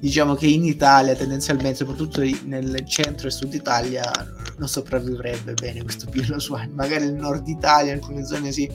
[0.01, 4.11] Diciamo che in Italia tendenzialmente, soprattutto nel centro e sud Italia,
[4.59, 6.73] non sopravvivrebbe bene questo Pillow Swine.
[6.73, 8.71] Magari nel nord Italia, in alcune zone sì,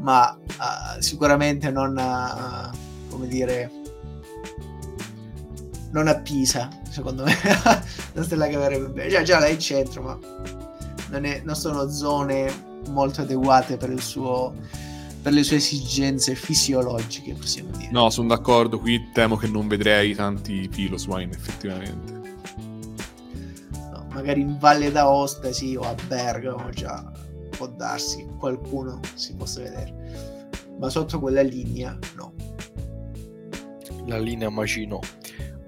[0.00, 3.70] ma uh, sicuramente non, uh, come dire,
[5.90, 7.36] non a Pisa, secondo me.
[8.12, 9.08] non se la caverebbe bene.
[9.08, 10.18] Già, già là in centro, ma
[11.10, 12.52] non, è, non sono zone
[12.88, 14.54] molto adeguate per il suo
[15.24, 17.90] per le sue esigenze fisiologiche, possiamo dire.
[17.90, 22.12] No, sono d'accordo, qui temo che non vedrei tanti Piloswine effettivamente.
[23.72, 27.10] No, magari in Valle d'Aosta sì, o a Bergamo già
[27.56, 32.34] può darsi qualcuno si possa vedere, ma sotto quella linea no.
[34.04, 34.98] La linea Magino.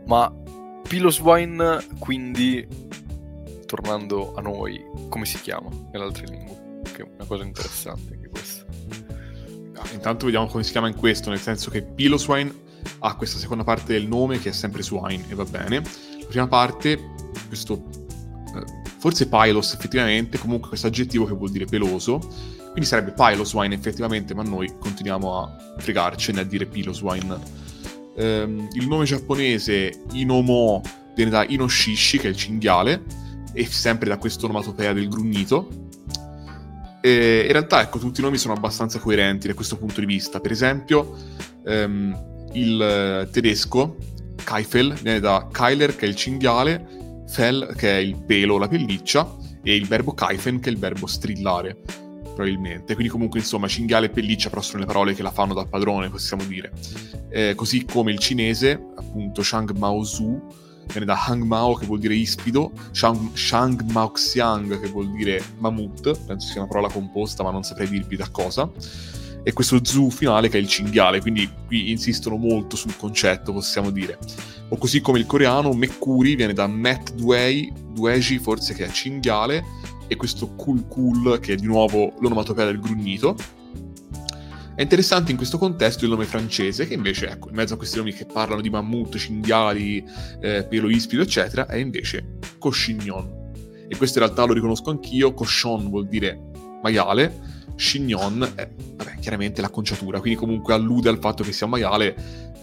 [0.04, 0.30] Ma
[0.86, 2.68] Piloswine, quindi,
[3.64, 6.54] tornando a noi, come si chiama nell'altra lingua?
[6.82, 8.15] Che è una cosa interessante
[9.92, 12.64] intanto vediamo come si chiama in questo, nel senso che Piloswine
[13.00, 15.82] ha questa seconda parte del nome che è sempre Swine e va bene.
[16.20, 16.98] La prima parte,
[17.48, 17.84] questo
[18.54, 22.18] eh, forse Pylos effettivamente, comunque questo aggettivo che vuol dire peloso,
[22.72, 27.64] quindi sarebbe Piloswine effettivamente, ma noi continuiamo a fregarcene a dire Piloswine.
[28.16, 30.80] Um, il nome giapponese Inomo
[31.14, 33.02] viene da Inoshishi, che è il cinghiale,
[33.52, 35.85] e sempre da questa onomatopea del grugnito,
[37.06, 40.40] e in realtà, ecco, tutti i nomi sono abbastanza coerenti da questo punto di vista.
[40.40, 41.16] Per esempio,
[41.64, 43.96] ehm, il tedesco,
[44.42, 49.36] Kaifel, viene da Kyler, che è il cinghiale, Fell, che è il pelo, la pelliccia,
[49.62, 51.78] e il verbo Kaifen, che è il verbo strillare.
[52.36, 52.92] probabilmente.
[52.94, 56.10] Quindi comunque insomma cinghiale e pelliccia però sono le parole che la fanno da padrone,
[56.10, 56.70] possiamo dire.
[57.30, 60.42] Eh, così come il cinese, appunto Shang Mao Zu,
[60.88, 65.42] viene da Hang Mao che vuol dire ispido, Shang, Shang Mao Xiang che vuol dire
[65.58, 68.70] mammut, penso sia una parola composta ma non saprei dirvi da cosa,
[69.42, 73.90] e questo Zu finale che è il cinghiale, quindi qui insistono molto sul concetto, possiamo
[73.90, 74.18] dire.
[74.70, 79.62] O così come il coreano, Mekuri viene da Met Duei, Dueji forse che è cinghiale,
[80.08, 83.36] e questo Kul Kul che è di nuovo l'onomatopea del grugnito.
[84.76, 87.96] È interessante in questo contesto il nome francese, che invece, ecco, in mezzo a questi
[87.96, 90.04] nomi che parlano di mammut, cinghiali,
[90.42, 93.52] eh, pelo ispido, eccetera, è invece Cochignon.
[93.88, 96.38] E questo in realtà lo riconosco anch'io, Cochon vuol dire
[96.82, 102.14] maiale, Chignon è vabbè, chiaramente l'acconciatura, quindi comunque allude al fatto che sia un maiale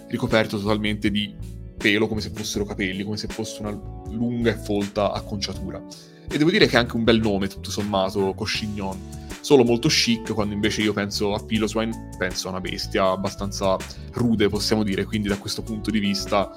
[0.07, 1.33] ricoperto totalmente di
[1.75, 3.71] pelo, come se fossero capelli, come se fosse una
[4.11, 5.81] lunga e folta acconciatura.
[6.29, 9.22] E devo dire che è anche un bel nome, tutto sommato, Cochignon.
[9.43, 13.75] Solo molto chic, quando invece io penso a Piloswine, penso a una bestia abbastanza
[14.13, 16.49] rude, possiamo dire, quindi da questo punto di vista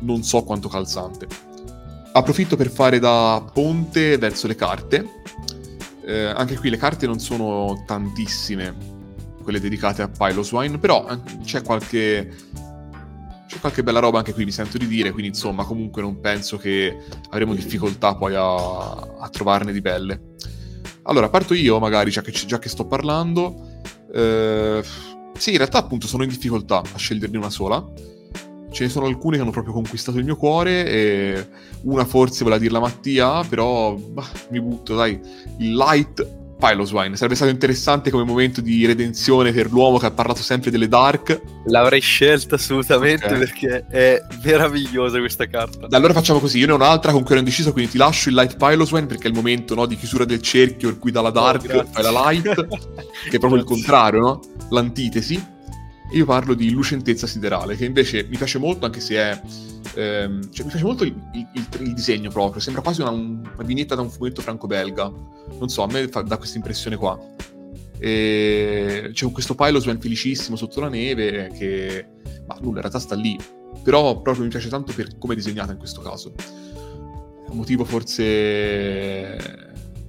[0.00, 1.26] non so quanto calzante.
[2.12, 5.22] Approfitto per fare da ponte verso le carte.
[6.04, 8.76] Eh, anche qui le carte non sono tantissime,
[9.42, 12.30] quelle dedicate a Piloswine, però eh, c'è qualche
[13.46, 16.58] c'è qualche bella roba anche qui, mi sento di dire, quindi insomma comunque non penso
[16.58, 16.94] che
[17.30, 20.32] avremo difficoltà poi a, a trovarne di belle.
[21.04, 23.82] Allora, parto io magari, già che, già che sto parlando.
[24.12, 24.82] Eh,
[25.36, 27.84] sì, in realtà appunto sono in difficoltà a sceglierne una sola.
[28.70, 31.48] Ce ne sono alcune che hanno proprio conquistato il mio cuore e
[31.82, 35.20] una forse voleva dirla Mattia, però bah, mi butto, dai,
[35.58, 37.16] il light Piloswine.
[37.16, 41.40] Sarebbe stato interessante come momento di redenzione per l'uomo che ha parlato sempre delle Dark.
[41.66, 43.38] L'avrei scelta assolutamente okay.
[43.38, 45.86] perché è meravigliosa questa carta.
[45.90, 48.34] Allora facciamo così: io ne ho un'altra con cui ero indeciso, quindi ti lascio il
[48.34, 51.70] Light Piloswine perché è il momento no, di chiusura del cerchio in cui dalla Dark
[51.72, 52.66] oh, fai la Light,
[53.28, 54.40] che è proprio il contrario, no?
[54.70, 55.52] L'antitesi.
[56.12, 59.40] Io parlo di lucentezza siderale, che invece mi piace molto, anche se è.
[59.94, 62.60] Ehm, cioè, mi piace molto il, il, il, disegno proprio.
[62.60, 65.10] Sembra quasi una, una vignetta da un fumetto franco-belga.
[65.58, 67.18] Non so, a me fa, dà questa impressione qua.
[67.98, 72.06] E c'è questo Pilosman felicissimo sotto la neve che.
[72.46, 73.38] Ma nulla, in realtà sta lì.
[73.82, 76.34] Però proprio mi piace tanto per come è disegnata in questo caso.
[76.36, 79.36] È un motivo forse.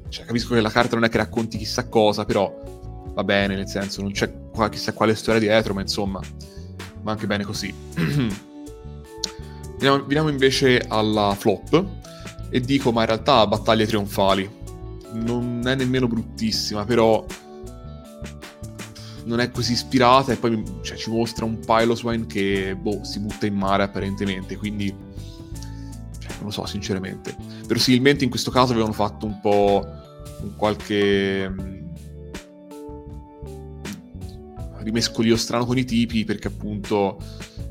[0.10, 2.84] Cioè, capisco che la carta non è che racconti chissà cosa, però
[3.16, 4.32] va bene, nel senso, non c'è
[4.70, 6.20] chissà quale storia dietro, ma insomma,
[7.01, 7.74] va anche bene così.
[9.80, 11.86] veniamo, veniamo invece alla flop
[12.49, 14.63] e dico, ma in realtà battaglie trionfali.
[15.13, 17.26] Non è nemmeno bruttissima, però
[19.24, 23.45] non è così ispirata e poi cioè, ci mostra un Piloswine che boh, si butta
[23.45, 24.93] in mare apparentemente, quindi
[26.20, 27.36] cioè, non lo so sinceramente.
[27.66, 29.86] Verosimilmente in questo caso avevano fatto un po'
[30.41, 31.84] un qualche
[34.86, 37.17] rimescolio strano con i tipi perché appunto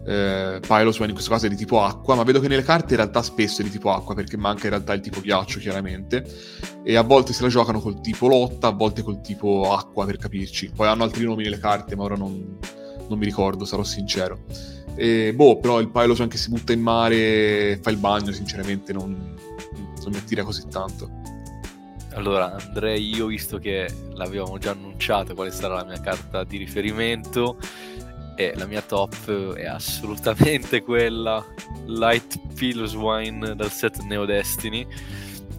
[0.07, 3.01] eh, Pyroswan in questo caso è di tipo acqua, ma vedo che nelle carte in
[3.01, 6.25] realtà spesso è di tipo acqua perché manca in realtà il tipo ghiaccio chiaramente
[6.83, 10.19] e a volte se la giocano col tipo lotta, a volte col tipo acqua per
[10.19, 10.73] capirci.
[10.75, 12.59] Poi hanno altri nomi nelle carte ma ora non,
[13.09, 14.45] non mi ricordo, sarò sincero.
[14.97, 19.11] E, boh, però il Pyroswan che si butta in mare fa il bagno sinceramente non,
[19.11, 21.34] non mi attira così tanto.
[22.15, 27.59] Allora, andrei io, visto che l'avevamo già annunciato quale sarà la mia carta di riferimento,
[28.37, 31.45] e la mia top è assolutamente quella
[31.87, 34.87] Light Pillows Wine dal set Neo Destiny,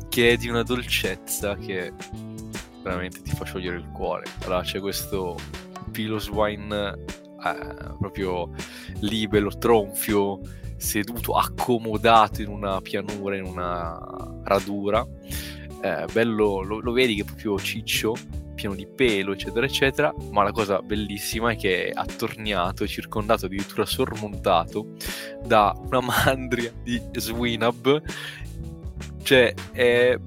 [0.09, 1.93] che è di una dolcezza che
[2.81, 4.25] veramente ti fa sciogliere il cuore.
[4.43, 5.37] Allora, c'è questo
[5.91, 6.93] Pillows Wine
[7.45, 8.51] eh, proprio
[8.99, 10.39] libero, tronfio,
[10.77, 13.97] seduto, accomodato in una pianura, in una
[14.43, 15.05] radura
[15.86, 18.15] eh, bello, lo, lo, vedi che è proprio ciccio,
[18.55, 23.86] pieno di pelo, eccetera, eccetera, ma la cosa bellissima è che è attorniato, circondato, addirittura
[23.86, 24.93] sormontato
[25.43, 28.01] da una mandria di Swinab,
[29.21, 30.17] cioè è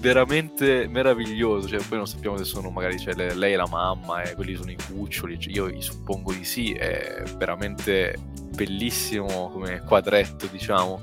[0.00, 4.34] veramente meraviglioso, cioè, poi non sappiamo se sono magari cioè, lei è la mamma e
[4.34, 8.16] quelli sono i cuccioli, cioè, io suppongo di sì, è veramente
[8.56, 11.00] bellissimo come quadretto, diciamo,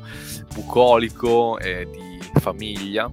[0.54, 3.10] bucolico e di famiglia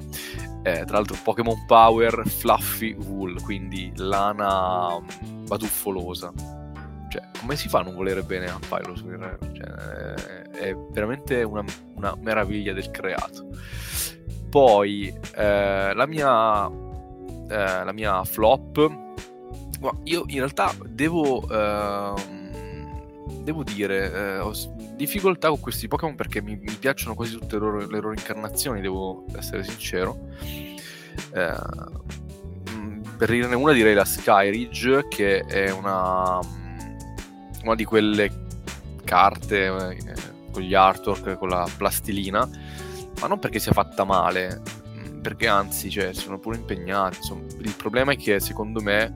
[0.63, 6.33] eh, tra l'altro Pokémon Power Fluffy Wool, quindi lana mm, batuffolosa.
[7.09, 9.39] Cioè, come si fa a non volere bene a Pyrosphere?
[9.53, 9.67] Cioè,
[10.51, 13.49] è veramente una, una, meraviglia del creato.
[14.49, 16.67] Poi, eh, la mia...
[16.67, 19.09] Eh, la mia flop...
[20.05, 21.39] Io in realtà devo...
[21.47, 22.39] Uh,
[23.43, 24.53] devo dire, eh, ho
[25.01, 28.83] difficoltà con questi Pokémon perché mi, mi piacciono quasi tutte le loro, le loro, incarnazioni,
[28.83, 30.29] devo essere sincero.
[31.33, 31.55] Eh,
[32.71, 36.39] mm, per dirne una direi la Skyridge, che è una,
[37.63, 38.31] una di quelle
[39.03, 40.15] carte eh,
[40.53, 42.47] con gli artwork, con la plastilina,
[43.21, 47.17] ma non perché sia fatta male, mm, perché anzi cioè, sono pure impegnati.
[47.17, 47.47] Insomma.
[47.59, 49.15] Il problema è che secondo me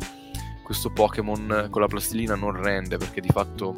[0.64, 3.76] questo Pokémon con la plastilina non rende perché di fatto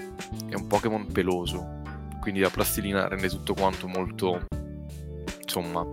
[0.48, 1.82] è un Pokémon peloso,
[2.26, 4.46] quindi la plastilina rende tutto quanto molto,
[5.40, 5.86] insomma,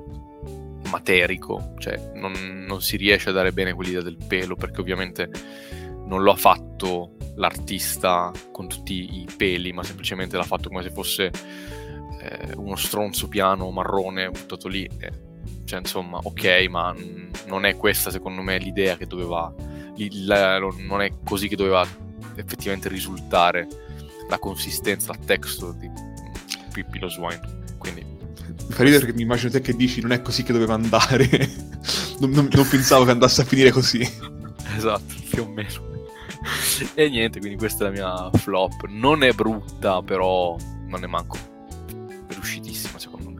[0.89, 2.33] materico, cioè non,
[2.65, 5.29] non si riesce a dare bene quell'idea del pelo perché ovviamente
[6.07, 10.89] non lo ha fatto l'artista con tutti i peli, ma semplicemente l'ha fatto come se
[10.89, 11.29] fosse
[12.19, 14.89] eh, uno stronzo piano marrone buttato lì.
[14.97, 15.11] Eh,
[15.65, 16.95] cioè, insomma, ok, ma
[17.45, 19.53] non è questa secondo me l'idea che doveva
[19.97, 21.85] il, non è così che doveva
[22.37, 23.67] effettivamente risultare
[24.27, 26.11] la consistenza, il texture di
[26.73, 27.39] Pippi lo Swine.
[27.77, 30.73] Quindi mi fa ridere perché mi immagino te che dici non è così che doveva
[30.73, 31.27] andare.
[32.19, 34.01] non, non, non, pensavo che andasse a finire così.
[34.75, 35.91] esatto, più o meno.
[36.95, 38.87] e niente, quindi questa è la mia flop.
[38.87, 40.57] Non è brutta, però
[40.87, 41.51] non è manco
[42.27, 43.39] riuscitissima secondo me.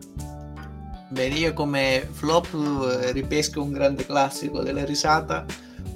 [1.09, 5.45] Bene, io come flop eh, ripesco un grande classico della risata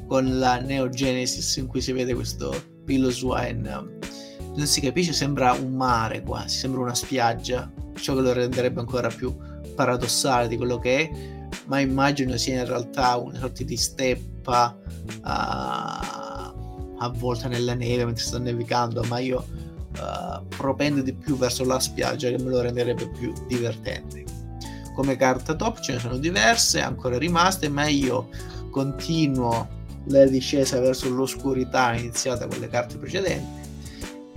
[0.07, 2.53] con la Neo Genesis in cui si vede questo
[2.85, 3.97] Piloswine.
[4.57, 9.07] Non si capisce, sembra un mare quasi, sembra una spiaggia, ciò che lo renderebbe ancora
[9.07, 9.37] più
[9.75, 11.11] paradossale di quello che è,
[11.67, 14.75] ma immagino sia in realtà una sorta di steppa
[15.23, 15.27] uh,
[16.97, 19.45] avvolta nella neve mentre sta nevicando, ma io
[19.99, 24.23] uh, propendo di più verso la spiaggia che me lo renderebbe più divertente.
[24.95, 28.29] Come carta top ce ne sono diverse ancora rimaste, ma io
[28.71, 29.67] continuo
[30.05, 33.65] la discesa verso l'oscurità iniziata con le carte precedenti.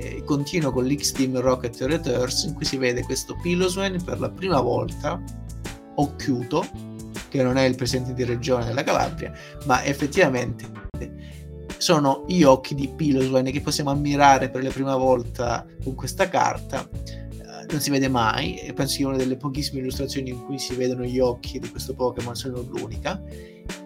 [0.02, 4.58] E continuo con l'X-Team Rocket Returns in cui si vede questo Piloswen per la prima
[4.60, 5.22] volta
[5.96, 6.66] occhiuto,
[7.28, 9.30] che non è il presidente di regione della Calabria,
[9.66, 10.66] ma effettivamente
[11.76, 16.88] sono gli occhi di Piloswen che possiamo ammirare per la prima volta con questa carta.
[17.70, 21.04] Non si vede mai, e penso sia una delle pochissime illustrazioni in cui si vedono
[21.04, 23.22] gli occhi di questo Pokémon, se non l'unica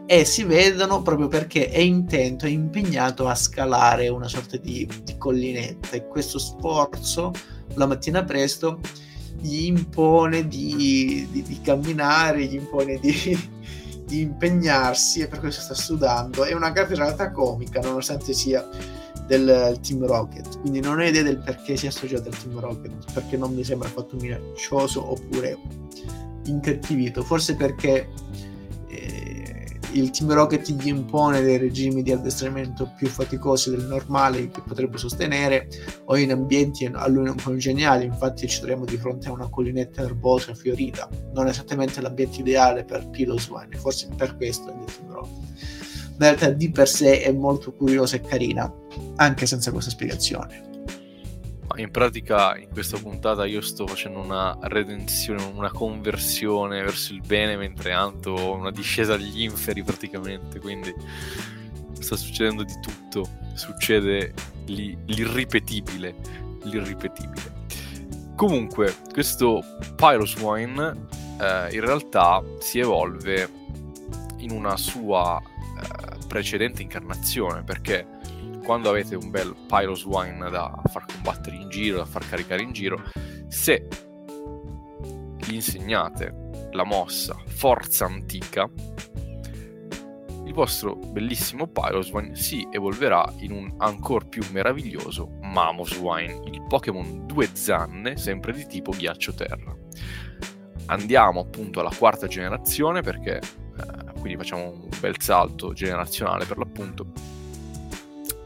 [0.06, 5.16] e si vedono proprio perché è intento, è impegnato a scalare una sorta di, di
[5.16, 7.32] collinetta e questo sforzo
[7.74, 8.80] la mattina presto
[9.40, 13.14] gli impone di, di, di camminare, gli impone di,
[14.06, 16.44] di, impegnarsi e per questo sta sudando.
[16.44, 18.66] È una carta in realtà comica, nonostante sia
[19.26, 20.60] del Team Rocket.
[20.60, 23.88] Quindi non ho idea del perché sia associato al Team Rocket, perché non mi sembra
[23.88, 25.58] affatto minaccioso oppure
[26.46, 27.22] incattivito.
[27.22, 28.08] Forse perché
[29.92, 34.98] il Team Rocket gli impone dei regimi di addestramento più faticosi del normale che potrebbe
[34.98, 35.68] sostenere
[36.06, 40.02] o in ambienti a lui non congeniali, infatti ci troviamo di fronte a una collinetta
[40.02, 45.42] erbosa fiorita, non esattamente l'ambiente ideale per Piloswine, forse per questo è il Team Rocket.
[46.18, 48.72] La realtà di per sé è molto curiosa e carina,
[49.16, 50.72] anche senza questa spiegazione.
[51.76, 57.56] In pratica in questa puntata io sto facendo una redenzione, una conversione verso il bene,
[57.56, 60.94] mentre Anto una discesa agli inferi praticamente, quindi
[61.98, 64.32] sta succedendo di tutto, succede
[64.66, 66.14] l'irripetibile,
[66.62, 67.62] l'irripetibile.
[68.36, 69.64] Comunque, questo
[69.96, 71.06] Pyroswine
[71.40, 73.48] eh, in realtà si evolve
[74.38, 78.06] in una sua eh, precedente incarnazione, perché
[78.64, 83.02] quando avete un bel Pyroswine da far combattere in giro, da far caricare in giro,
[83.46, 83.86] se
[85.36, 86.34] gli insegnate
[86.72, 88.68] la mossa Forza Antica,
[90.46, 97.48] il vostro bellissimo Pyroswine si evolverà in un ancora più meraviglioso Mamoswine, il Pokémon due
[97.52, 99.76] zanne, sempre di tipo ghiaccio-terra.
[100.86, 107.12] Andiamo appunto alla quarta generazione perché eh, quindi facciamo un bel salto generazionale per l'appunto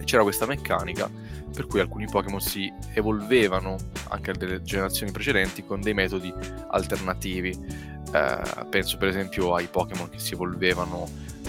[0.08, 1.10] c'era questa meccanica
[1.54, 3.76] per cui alcuni Pokémon si evolvevano
[4.08, 6.32] anche delle generazioni precedenti con dei metodi
[6.70, 7.50] alternativi.
[7.50, 11.06] Eh, penso per esempio ai Pokémon che si evolvevano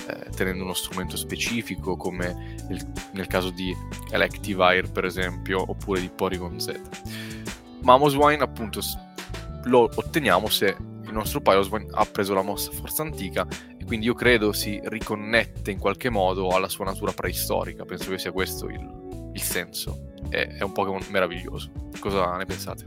[0.07, 3.74] eh, tenendo uno strumento specifico, come il, nel caso di
[4.12, 6.82] Electivire, per esempio, oppure di Porygon Z.
[7.82, 8.82] Mamoswine, appunto,
[9.66, 13.47] lo otteniamo se il nostro Pyroswine ha preso la mossa Forza Antica
[13.90, 18.32] quindi io credo si riconnette in qualche modo alla sua natura preistorica, penso che sia
[18.32, 20.12] questo il, il senso.
[20.30, 21.72] È, è, un Pokémon meraviglioso.
[22.00, 22.84] Cosa ne pensate?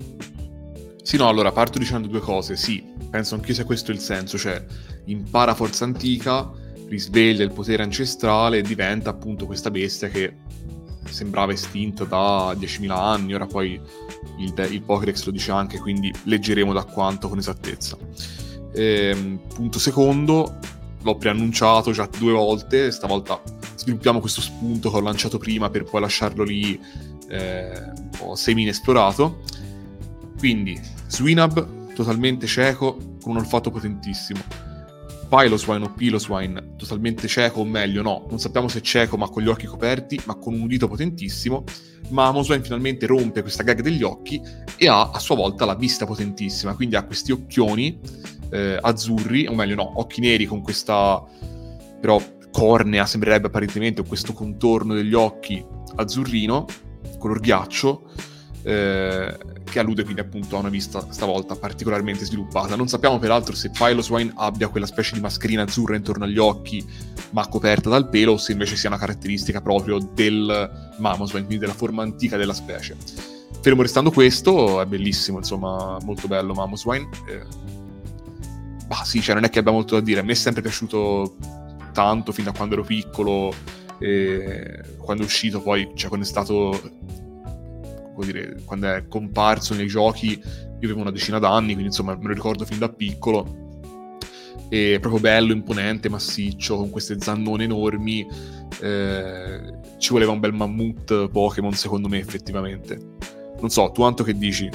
[1.03, 2.55] Sì, no, allora parto dicendo due cose.
[2.55, 4.64] Sì, penso anch'io sia questo il senso, cioè
[5.07, 6.48] impara forza antica,
[6.86, 10.36] risveglia il potere ancestrale e diventa appunto questa bestia che
[11.03, 13.72] sembrava estinta da 10.000 anni, ora poi
[14.38, 17.98] il, il Pokédex lo dice anche, quindi leggeremo da quanto con esattezza.
[18.72, 20.59] Ehm, punto secondo,
[21.03, 23.40] l'ho preannunciato già due volte, stavolta
[23.76, 26.80] sviluppiamo questo spunto che ho lanciato prima per poi lasciarlo lì
[27.28, 29.42] eh, un po' semi-inesplorato.
[30.38, 34.40] Quindi, Swinab totalmente cieco, con un olfatto potentissimo.
[35.28, 39.42] Piloswine o Piloswine totalmente cieco, o meglio no, non sappiamo se è cieco ma con
[39.42, 41.64] gli occhi coperti, ma con un udito potentissimo.
[42.11, 44.40] Ma Amoswine finalmente rompe questa gag degli occhi
[44.76, 47.98] e ha a sua volta la vista potentissima, quindi ha questi occhioni
[48.53, 51.24] eh, azzurri, o meglio no, occhi neri con questa
[52.00, 55.64] però cornea sembrerebbe apparentemente questo contorno degli occhi
[55.96, 56.66] azzurrino,
[57.18, 58.11] color ghiaccio,
[58.64, 62.76] eh, che allude quindi appunto a una vista stavolta particolarmente sviluppata.
[62.76, 66.84] Non sappiamo peraltro se Piloswine abbia quella specie di mascherina azzurra intorno agli occhi
[67.30, 71.72] ma coperta dal pelo o se invece sia una caratteristica proprio del Mamoswine, quindi della
[71.76, 72.96] forma antica della specie.
[73.62, 77.09] Fermo restando questo, è bellissimo, insomma, molto bello Mamoswine.
[77.28, 77.80] Eh,
[78.93, 81.36] bah sì, cioè non è che abbia molto da dire, a me è sempre piaciuto
[81.95, 83.51] tanto fin da quando ero piccolo,
[83.99, 86.78] quando è uscito poi, cioè quando è stato,
[88.14, 92.26] come dire, quando è comparso nei giochi, io avevo una decina d'anni, quindi insomma me
[92.26, 93.61] lo ricordo fin da piccolo.
[94.68, 98.26] È proprio bello, imponente, massiccio, con queste zannone enormi.
[98.80, 102.99] Eh, ci voleva un bel mammut Pokémon, secondo me, effettivamente.
[103.59, 104.68] Non so, tu Anto che dici?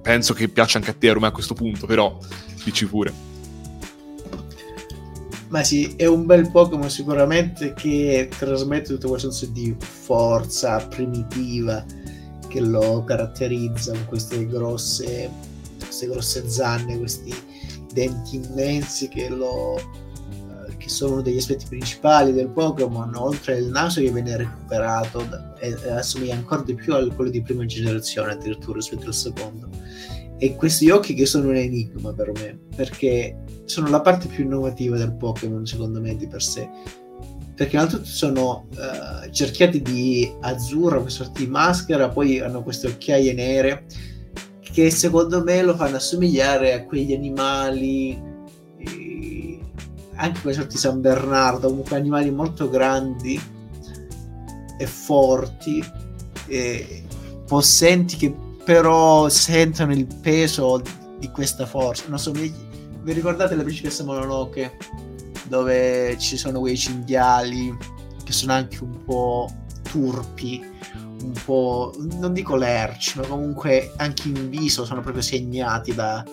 [0.00, 2.18] Penso che piaccia anche a te a questo punto, però
[2.62, 3.30] dici pure.
[5.52, 11.84] Ma sì, è un bel Pokémon sicuramente che trasmette tutto quel senso di forza primitiva
[12.48, 15.30] che lo caratterizza con queste grosse,
[15.76, 17.34] queste grosse zanne, questi
[17.92, 23.64] denti immensi che, lo, eh, che sono uno degli aspetti principali del Pokémon, oltre al
[23.64, 25.22] naso che viene recuperato
[25.58, 29.68] e assomiglia ancora di più a quello di prima generazione addirittura rispetto al secondo
[30.42, 34.96] e questi occhi che sono un enigma per me, perché sono la parte più innovativa
[34.96, 36.68] del Pokémon, secondo me, di per sé.
[37.54, 43.32] Perché innanzitutto sono uh, cerchiati di azzurro, questa sorta di maschera, poi hanno queste occhiaie
[43.34, 43.86] nere
[44.60, 48.20] che secondo me lo fanno assomigliare a quegli animali,
[48.78, 49.60] eh,
[50.16, 53.40] anche quelle sorti San Bernardo, comunque animali molto grandi
[54.76, 55.84] e forti,
[56.48, 57.04] e
[57.46, 60.82] possenti che però sentono il peso
[61.18, 62.04] di questa forza.
[62.08, 62.52] Non so, vi,
[63.02, 64.76] vi ricordate la principessa Mononoke?
[65.44, 67.76] Dove ci sono quei cinghiali
[68.24, 69.50] che sono anche un po'
[69.82, 70.64] turpi,
[71.22, 76.24] un po', non dico lerci, ma comunque anche in viso sono proprio segnati da,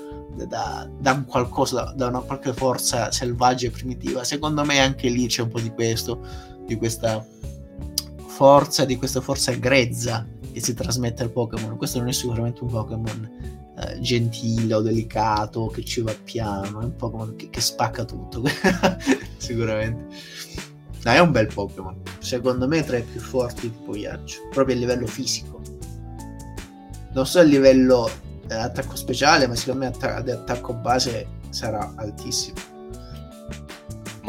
[0.48, 4.24] da, da un qualcosa, da, una qualche forza selvaggia e primitiva.
[4.24, 6.20] Secondo me anche lì c'è un po' di questo,
[6.66, 7.26] di questa
[8.28, 11.78] forza, di questa forza grezza che si trasmette al Pokémon.
[11.78, 13.32] Questo non è sicuramente un Pokémon
[13.78, 18.44] eh, gentile o delicato che ci va piano, è un Pokémon che, che spacca tutto,
[19.38, 20.16] sicuramente.
[21.04, 22.02] No, è un bel Pokémon.
[22.20, 25.62] Secondo me è tra i più forti tipo ghiaccio, proprio a livello fisico.
[27.14, 28.10] Non so a livello
[28.48, 32.69] eh, attacco speciale, ma secondo me att- di attacco base sarà altissimo.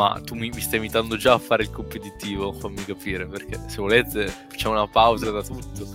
[0.00, 3.82] Ma tu mi, mi, stai invitando già a fare il competitivo, fammi capire, perché se
[3.82, 5.86] volete facciamo una pausa da tutto.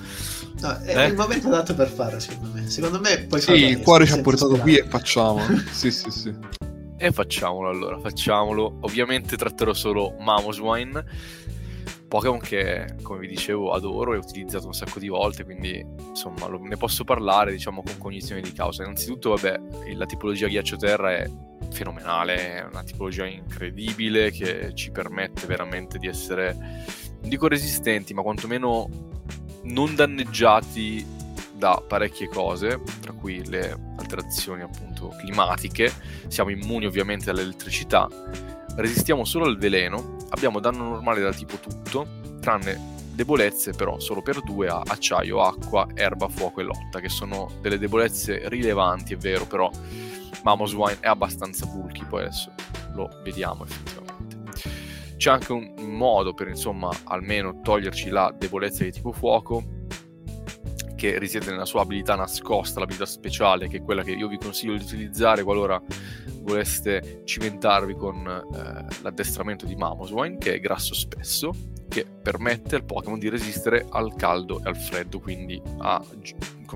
[0.62, 1.08] No, è eh?
[1.08, 2.70] il momento adatto per fare, secondo me.
[2.70, 5.41] Secondo me poi Sì, il cuore ci ha portato qui e facciamo.
[5.72, 6.36] sì, sì, sì.
[6.99, 8.78] E facciamolo allora, facciamolo.
[8.82, 11.03] Ovviamente tratterò solo Mamoswine,
[12.08, 16.47] Pokémon che, come vi dicevo, adoro e ho utilizzato un sacco di volte, quindi insomma
[16.47, 18.84] lo, ne posso parlare, diciamo, con cognizione di causa.
[18.84, 19.60] Innanzitutto, vabbè,
[19.95, 21.30] la tipologia ghiaccio-terra è
[21.72, 28.22] fenomenale, è una tipologia incredibile che ci permette veramente di essere, non dico resistenti, ma
[28.22, 28.88] quantomeno
[29.64, 31.06] non danneggiati
[31.53, 35.91] da parecchie cose, tra cui le alterazioni appunto climatiche,
[36.28, 38.08] siamo immuni ovviamente all'elettricità,
[38.76, 42.05] resistiamo solo al veleno, abbiamo danno normale da tipo tutto,
[42.39, 47.49] tranne debolezze però solo per due a acciaio, acqua, erba, fuoco e lotta, che sono
[47.61, 49.71] delle debolezze rilevanti, è vero, però
[50.43, 52.51] Mamoswine è abbastanza bulky, poi adesso
[52.93, 54.43] lo vediamo effettivamente.
[55.17, 59.63] C'è anche un modo per insomma almeno toglierci la debolezza di tipo fuoco
[60.96, 64.76] che risiede nella sua abilità nascosta, l'abilità speciale, che è quella che io vi consiglio
[64.76, 65.82] di utilizzare qualora
[66.41, 71.52] voleste cimentarvi con eh, l'addestramento di Mamoswine, che è grasso spesso,
[71.88, 76.04] che permette al Pokémon di resistere al caldo e al freddo, quindi a,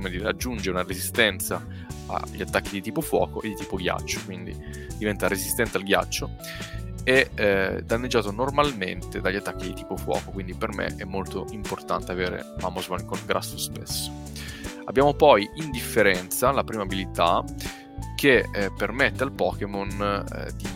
[0.07, 1.65] dire, aggiunge una resistenza
[2.07, 4.55] agli attacchi di tipo fuoco e di tipo ghiaccio, quindi
[4.97, 6.29] diventa resistente al ghiaccio
[7.09, 12.11] e eh, danneggiato normalmente dagli attacchi di tipo fuoco, quindi per me è molto importante
[12.11, 14.11] avere Mamoswine con grasso spesso.
[14.85, 17.43] Abbiamo poi Indifferenza, la prima abilità,
[18.15, 20.67] che eh, permette al Pokémon eh, di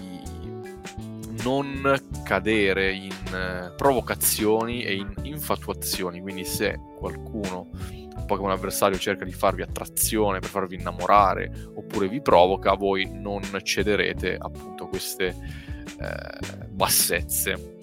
[1.43, 9.23] non cadere in eh, provocazioni e in infatuazioni, quindi se qualcuno, un Pokémon avversario, cerca
[9.23, 15.71] di farvi attrazione per farvi innamorare oppure vi provoca, voi non cederete appunto a queste
[15.99, 17.77] eh, bassezze.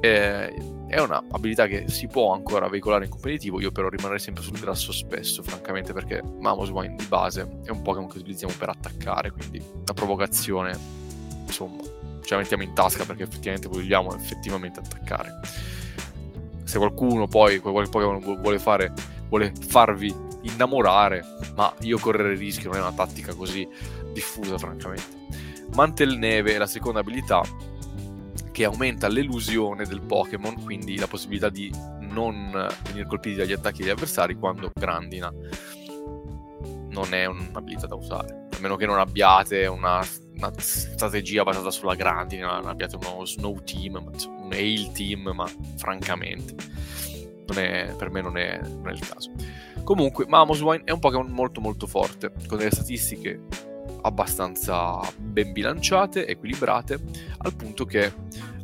[0.00, 4.58] Eh, è un'abilità che si può ancora veicolare in competitivo, io però rimarrei sempre sul
[4.58, 9.62] grasso spesso, francamente, perché Mamoswine di base è un Pokémon che utilizziamo per attaccare, quindi
[9.84, 10.76] la provocazione,
[11.44, 11.82] insomma,
[12.22, 15.40] ce la mettiamo in tasca perché effettivamente vogliamo effettivamente attaccare.
[16.64, 18.92] Se qualcuno poi, qualche Pokémon vuole fare,
[19.28, 21.22] vuole farvi innamorare,
[21.54, 23.68] ma io correre il rischio non è una tattica così
[24.12, 25.27] diffusa, francamente.
[25.74, 27.42] Mantel Neve è la seconda abilità
[28.52, 32.50] che aumenta l'elusione del Pokémon, quindi la possibilità di non
[32.84, 35.32] venire colpiti dagli attacchi degli avversari quando grandina.
[36.90, 40.04] Non è un'abilità da usare, a meno che non abbiate una,
[40.34, 45.46] una strategia basata sulla grandina, non abbiate uno snow team, un hail team, ma
[45.76, 46.54] francamente
[47.56, 49.30] è, per me non è, non è il caso.
[49.84, 53.40] Comunque, Mamoswine è un Pokémon molto molto forte, con delle statistiche
[54.02, 57.00] abbastanza ben bilanciate, equilibrate,
[57.38, 58.12] al punto che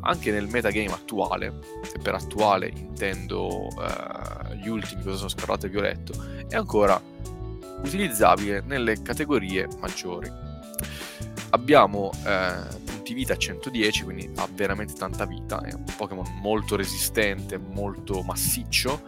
[0.01, 1.61] anche nel metagame attuale,
[1.95, 6.13] e per attuale intendo eh, gli ultimi cosa sono Scarlatto e Violetto,
[6.49, 7.01] è ancora
[7.83, 10.31] utilizzabile nelle categorie maggiori.
[11.51, 16.75] Abbiamo eh, punti vita a 110, quindi ha veramente tanta vita, è un Pokémon molto
[16.75, 19.03] resistente, molto massiccio,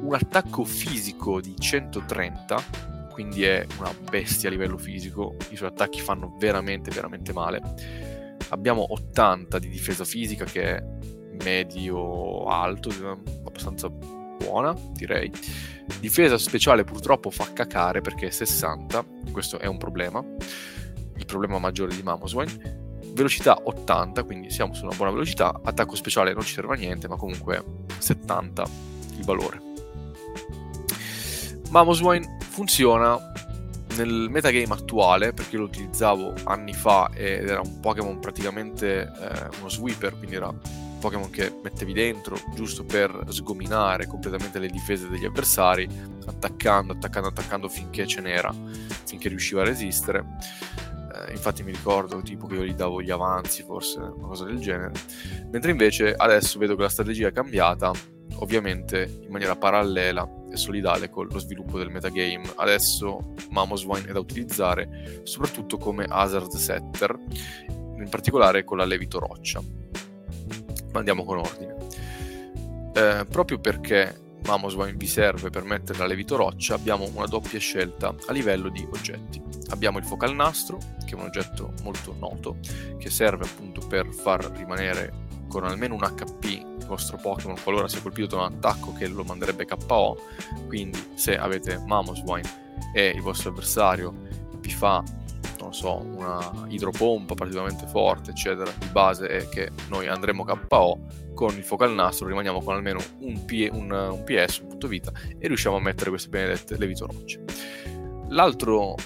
[0.00, 6.00] un attacco fisico di 130, quindi è una bestia a livello fisico, i suoi attacchi
[6.00, 7.60] fanno veramente veramente male.
[8.48, 10.84] Abbiamo 80 di difesa fisica che è
[11.42, 12.90] medio alto,
[13.46, 15.30] abbastanza buona direi.
[16.00, 20.24] Difesa speciale purtroppo fa cacare perché è 60, questo è un problema,
[21.16, 22.80] il problema maggiore di Mamoswine.
[23.14, 27.08] Velocità 80, quindi siamo su una buona velocità, attacco speciale non ci serve a niente,
[27.08, 27.62] ma comunque
[27.98, 28.64] 70
[29.18, 29.71] il valore.
[31.72, 33.18] Mamoswine funziona
[33.96, 39.70] nel metagame attuale, perché lo utilizzavo anni fa ed era un Pokémon praticamente eh, uno
[39.70, 40.58] sweeper, quindi era un
[41.00, 45.88] Pokémon che mettevi dentro giusto per sgominare completamente le difese degli avversari,
[46.26, 48.54] attaccando, attaccando, attaccando finché ce n'era,
[49.06, 50.26] finché riusciva a resistere.
[51.26, 54.58] Eh, infatti mi ricordo tipo che io gli davo gli avanzi, forse una cosa del
[54.58, 54.92] genere.
[55.50, 57.90] Mentre invece adesso vedo che la strategia è cambiata,
[58.40, 62.52] ovviamente in maniera parallela e solidale con lo sviluppo del metagame.
[62.56, 67.18] Adesso Mamoswine è da utilizzare soprattutto come hazard setter,
[67.68, 69.60] in particolare con la Levito Roccia.
[70.92, 71.76] Ma andiamo con ordine.
[72.94, 78.14] Eh, proprio perché Mamoswine vi serve per mettere la Levito Roccia, abbiamo una doppia scelta
[78.26, 79.40] a livello di oggetti.
[79.70, 82.58] Abbiamo il Focal Nastro, che è un oggetto molto noto,
[82.98, 88.36] che serve appunto per far rimanere con almeno un HP vostro Pokémon qualora sia colpito
[88.36, 90.18] da un attacco che lo manderebbe KO.
[90.66, 92.60] Quindi, se avete Mamoswine
[92.94, 94.14] e il vostro avversario
[94.58, 95.02] vi fa,
[95.58, 101.20] non so, una idropompa particolarmente forte, eccetera, di base è che noi andremo KO.
[101.34, 105.10] Con il focal nastro rimaniamo con almeno un, P- un, un PS, un punto vita,
[105.38, 107.42] e riusciamo a mettere queste benedette levito rocce.
[108.28, 108.96] L'altro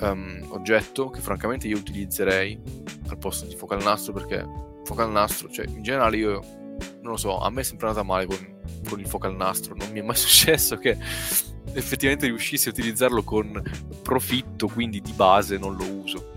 [0.00, 2.60] um, oggetto che francamente io utilizzerei
[3.08, 4.46] al posto di focal nastro perché
[4.84, 6.42] focal nastro, cioè in generale io
[7.04, 8.38] non lo so, a me è sempre andata male con,
[8.88, 10.96] con il focal nastro, non mi è mai successo che
[11.74, 13.62] effettivamente riuscissi a utilizzarlo con
[14.02, 16.32] profitto, quindi di base non lo uso.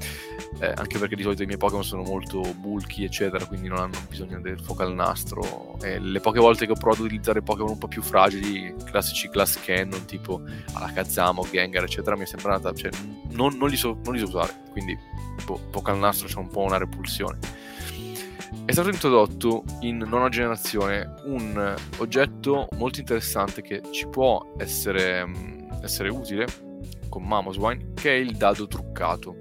[0.59, 3.97] Eh, anche perché di solito i miei Pokémon sono molto bulky, eccetera, quindi non hanno
[4.09, 5.78] bisogno del focal nastro.
[5.82, 9.30] E le poche volte che ho provato ad utilizzare Pokémon un po' più fragili, classici
[9.30, 10.41] Glass Cannon, tipo
[10.74, 12.89] Alakazam Gengar, eccetera, mi è sempre andata, cioè,
[13.30, 14.97] non, non, li so, non li so usare, quindi
[15.45, 17.38] boh, focal nastro c'è un po' una repulsione
[18.68, 25.70] è stato introdotto in nona generazione un oggetto molto interessante che ci può essere, mm,
[25.84, 26.45] essere utile
[27.07, 29.38] con Mamoswine, che è il dado truccato.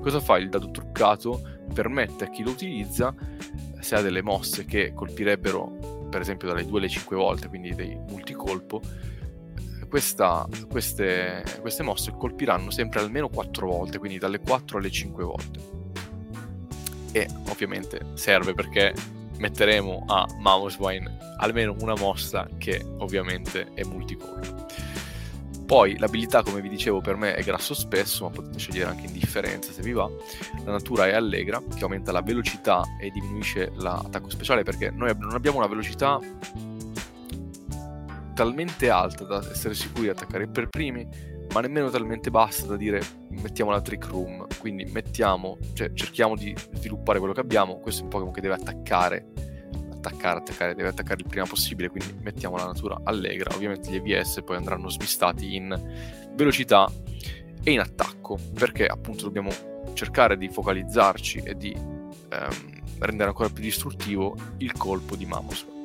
[0.00, 1.40] Cosa fa il dado truccato?
[1.72, 3.14] Permette a chi lo utilizza,
[3.78, 7.96] se ha delle mosse che colpirebbero per esempio dalle 2 alle 5 volte, quindi dei
[8.08, 8.80] multicolpo,
[9.88, 15.75] questa, queste, queste mosse colpiranno sempre almeno 4 volte, quindi dalle 4 alle 5 volte
[17.16, 18.92] e ovviamente serve perché
[19.38, 24.66] metteremo a Mamoswine almeno una mossa che ovviamente è multicolpo.
[25.64, 29.72] Poi l'abilità, come vi dicevo, per me è grasso spesso, ma potete scegliere anche indifferenza
[29.72, 30.08] se vi va.
[30.64, 35.32] La natura è allegra, che aumenta la velocità e diminuisce l'attacco speciale perché noi non
[35.32, 36.20] abbiamo una velocità
[38.34, 41.08] talmente alta da essere sicuri di attaccare per primi,
[41.52, 46.54] ma nemmeno talmente bassa da dire mettiamo la trick room, quindi mettiamo, cioè cerchiamo di
[46.72, 49.26] sviluppare quello che abbiamo, questo è un Pokémon che deve attaccare,
[49.92, 54.42] attaccare, attaccare, deve attaccare il prima possibile, quindi mettiamo la natura allegra, ovviamente gli EVS
[54.44, 56.90] poi andranno smistati in velocità
[57.62, 59.50] e in attacco, perché appunto dobbiamo
[59.94, 65.75] cercare di focalizzarci e di ehm, rendere ancora più distruttivo il colpo di Mamoswine.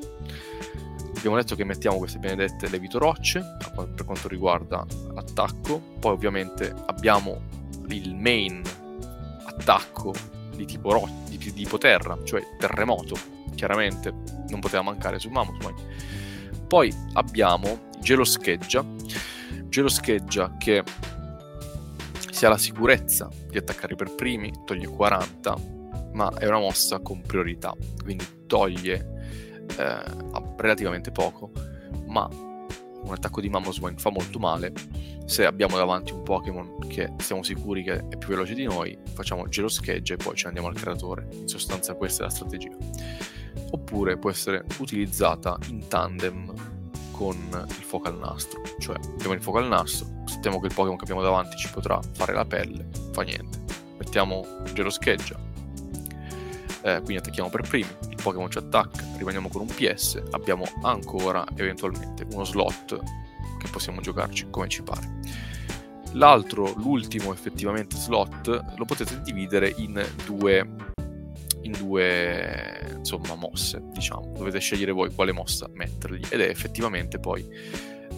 [1.22, 3.43] Abbiamo detto che mettiamo queste benedette levito rocce
[3.95, 7.41] per quanto riguarda l'attacco, poi ovviamente abbiamo
[7.89, 8.63] il main
[9.45, 10.15] attacco
[10.55, 13.15] di tipo, ro- di tipo terra, cioè terremoto,
[13.53, 14.11] chiaramente.
[14.49, 15.76] Non poteva mancare su Mamoswine.
[16.67, 16.91] Poi.
[17.13, 18.84] Abbiamo Gelo Scheggia,
[19.65, 20.84] Gelo Scheggia che
[22.32, 25.55] si ha la sicurezza di attaccare per primi, toglie 40,
[26.13, 29.20] ma è una mossa con priorità, quindi toglie
[29.78, 30.03] eh,
[30.57, 31.51] relativamente poco,
[32.07, 32.28] ma
[33.03, 34.74] un attacco di Mamoswine fa molto male.
[35.26, 39.47] Se abbiamo davanti un Pokémon che siamo sicuri che è più veloce di noi, facciamo
[39.47, 41.28] gelo scheggia e poi ci andiamo al creatore.
[41.32, 42.76] In sostanza questa è la strategia.
[43.72, 46.53] Oppure può essere utilizzata in tandem
[47.11, 47.36] con
[47.67, 48.61] il fuoco al nastro.
[48.80, 51.99] Cioè, abbiamo il fuoco al nastro, sappiamo che il Pokémon che abbiamo davanti ci potrà
[52.13, 53.59] fare la pelle, fa niente.
[53.97, 55.39] Mettiamo gelo scheggia,
[56.84, 61.45] eh, quindi attacchiamo per primi, il Pokémon ci attacca, rimaniamo con un PS, abbiamo ancora
[61.55, 62.99] eventualmente uno slot
[63.59, 65.19] che possiamo giocarci come ci pare.
[66.13, 70.89] L'altro, l'ultimo effettivamente slot, lo potete dividere in due
[71.63, 74.34] in due insomma, mosse, diciamo.
[74.36, 77.47] Dovete scegliere voi quale mossa mettergli ed è effettivamente poi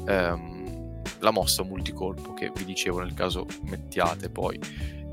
[0.08, 4.60] ehm, la mossa multicolpo che vi dicevo nel caso mettiate poi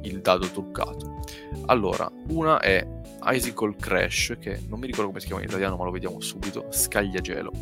[0.03, 1.21] il dado truccato.
[1.67, 2.87] Allora, una è
[3.25, 6.67] Icicle Crash, che non mi ricordo come si chiama in italiano, ma lo vediamo subito,
[6.71, 7.53] scagliagelo,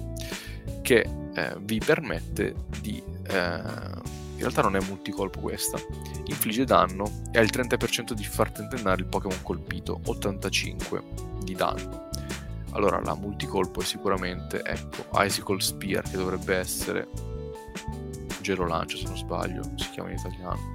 [0.83, 3.03] che eh, vi permette di...
[3.29, 5.81] Eh, in realtà non è multicolpo questa,
[6.27, 11.03] infligge danno e ha il 30% di far tentennare il Pokémon colpito, 85
[11.43, 12.09] di danno.
[12.71, 17.09] Allora la multicolpo è sicuramente, ecco, Icicle Spear che dovrebbe essere
[18.41, 20.73] Gelo Lancia se non sbaglio, si chiama in italiano.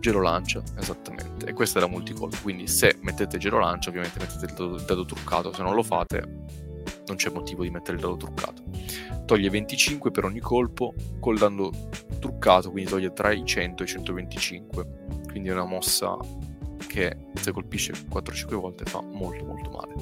[0.00, 1.46] Gelo Lancia, esattamente.
[1.46, 4.82] E questa è la multicolpo, quindi se mettete Gelo Lancia ovviamente mettete il dado, il
[4.82, 6.38] dado truccato, se non lo fate
[7.06, 8.62] non c'è motivo di mettere il dado truccato.
[9.26, 11.70] Toglie 25 per ogni colpo, col dado
[12.18, 14.86] truccato, quindi toglie tra i 100 e i 125.
[15.28, 16.16] Quindi è una mossa
[16.86, 19.94] che se colpisce 4-5 volte fa molto molto male.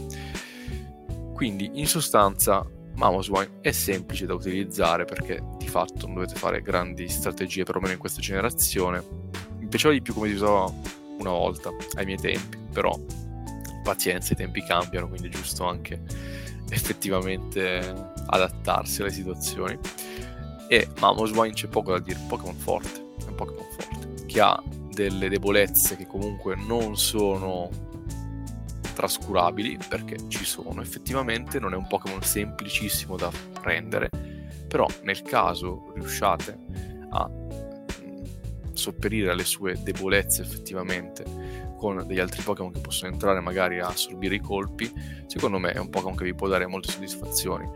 [1.34, 7.08] Quindi in sostanza Mamoswine è semplice da utilizzare perché di fatto non dovete fare grandi
[7.08, 9.04] strategie, perlomeno in questa generazione.
[9.68, 10.72] Mi piaceva di più come si usava
[11.18, 12.98] una volta, ai miei tempi, però
[13.82, 16.00] pazienza, i tempi cambiano, quindi è giusto anche
[16.70, 19.78] effettivamente adattarsi alle situazioni.
[20.68, 25.28] E Mamoswine c'è poco da dire, Pokémon forte, è un Pokémon forte, che ha delle
[25.28, 27.68] debolezze che comunque non sono
[28.94, 34.08] trascurabili, perché ci sono effettivamente, non è un Pokémon semplicissimo da prendere,
[34.66, 36.58] però nel caso riusciate
[37.10, 37.30] a
[38.78, 44.34] sopperire alle sue debolezze effettivamente con degli altri Pokémon che possono entrare magari a assorbire
[44.34, 44.90] i colpi,
[45.26, 47.68] secondo me è un Pokémon che vi può dare molte soddisfazioni.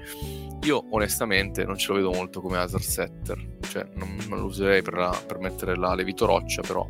[0.64, 4.82] Io onestamente non ce lo vedo molto come Hazard Setter, cioè non, non lo userei
[4.82, 6.88] per, la, per mettere la Levito Roccia, però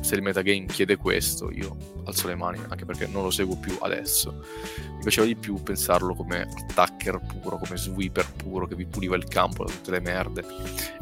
[0.00, 3.76] se il metagame chiede questo, io alzo le mani, anche perché non lo seguo più
[3.80, 4.42] adesso.
[4.96, 9.24] Mi piaceva di più pensarlo come attacker puro, come sweeper puro, che vi puliva il
[9.24, 10.44] campo da tutte le merde.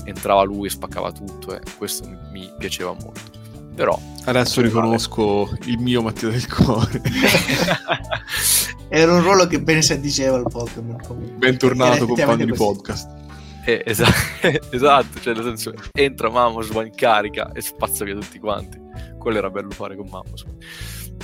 [0.04, 3.44] Entrava lui e spaccava tutto, e questo mi, piaceva molto.
[3.74, 3.98] Però...
[4.24, 5.58] Adesso riconosco male.
[5.66, 7.00] il mio Mattia del Cuore.
[8.88, 11.36] Era un ruolo che bene si addiceva al Pokémon.
[11.36, 13.25] Bentornato compagno di podcast.
[13.66, 18.80] Eh, esatto, esatto, cioè nel senso entra Mamosman, carica e spazza via tutti quanti.
[19.18, 20.56] Quello era bello fare con Mamosman.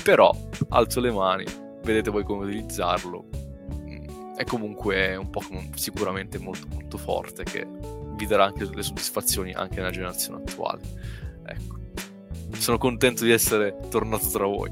[0.02, 0.36] Però
[0.70, 1.44] alzo le mani,
[1.84, 3.28] vedete voi come utilizzarlo.
[3.88, 7.64] Mm, è comunque un Pokémon sicuramente molto molto forte che
[8.16, 10.80] vi darà anche delle soddisfazioni anche nella generazione attuale.
[11.46, 11.76] Ecco.
[12.58, 14.68] Sono contento di essere tornato tra voi.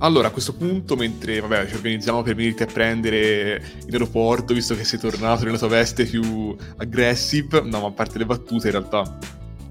[0.00, 4.76] Allora, a questo punto, mentre vabbè, ci organizziamo per venirti a prendere in aeroporto, visto
[4.76, 8.72] che sei tornato nella tua veste più aggressive, no, ma a parte le battute, in
[8.72, 9.18] realtà.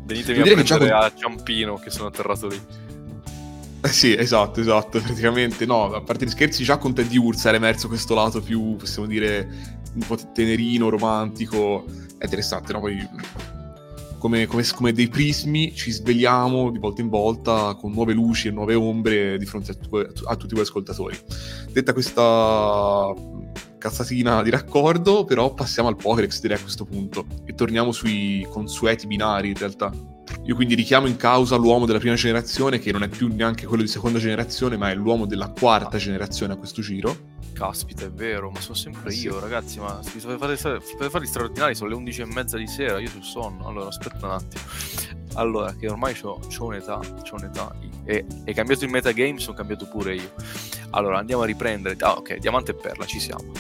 [0.04, 0.92] Venitemi a prendere con...
[0.92, 2.60] a Ciampino, che sono atterrato lì.
[3.80, 7.58] Eh sì, esatto, esatto, praticamente no, a parte gli scherzi già con Teddy Ursa era
[7.58, 9.48] emerso questo lato più, possiamo dire,
[9.94, 11.86] un po' tenerino, romantico,
[12.18, 12.82] è interessante, no?
[12.82, 13.08] Poi
[14.28, 18.52] come, come, come, dei prismi ci svegliamo di volta in volta con nuove luci e
[18.52, 21.18] nuove ombre di fronte a, tu, a tutti voi ascoltatori.
[21.72, 23.14] Detta questa
[23.78, 29.08] cazzatina di raccordo, però passiamo al Pokédex direi a questo punto e torniamo sui consueti
[29.08, 29.92] binari in realtà.
[30.44, 33.84] Io quindi richiamo in causa l'uomo della prima generazione, che non è più neanche quello
[33.84, 37.36] di seconda generazione, ma è l'uomo della quarta generazione a questo giro.
[37.54, 39.40] Caspita, è vero, ma sono sempre io, sì.
[39.40, 39.80] ragazzi.
[39.80, 43.10] Ma per fare, per fare gli straordinari sono le 11 e mezza di sera, io
[43.10, 43.68] sul sonno.
[43.68, 44.64] Allora, aspetta un attimo.
[45.34, 47.76] Allora, che ormai ho un'età, c'ho un'età.
[48.06, 50.34] E è cambiato il metagame, sono cambiato pure io.
[50.92, 51.96] Allora, andiamo a riprendere.
[52.00, 53.52] Ah, ok, diamante e perla, ci siamo.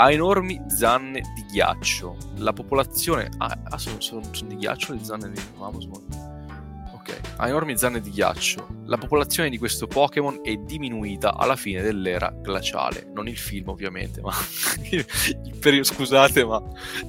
[0.00, 2.16] Ha enormi zanne di ghiaccio.
[2.36, 3.28] La popolazione...
[3.38, 6.92] Ah, ah sono, sono, sono, di ghiaccio le zanne di Mamosmon?
[6.94, 7.20] Ok.
[7.36, 8.64] Ha enormi zanne di ghiaccio.
[8.84, 13.10] La popolazione di questo Pokémon è diminuita alla fine dell'era glaciale.
[13.12, 14.30] Non il film, ovviamente, ma...
[15.82, 16.62] scusate, ma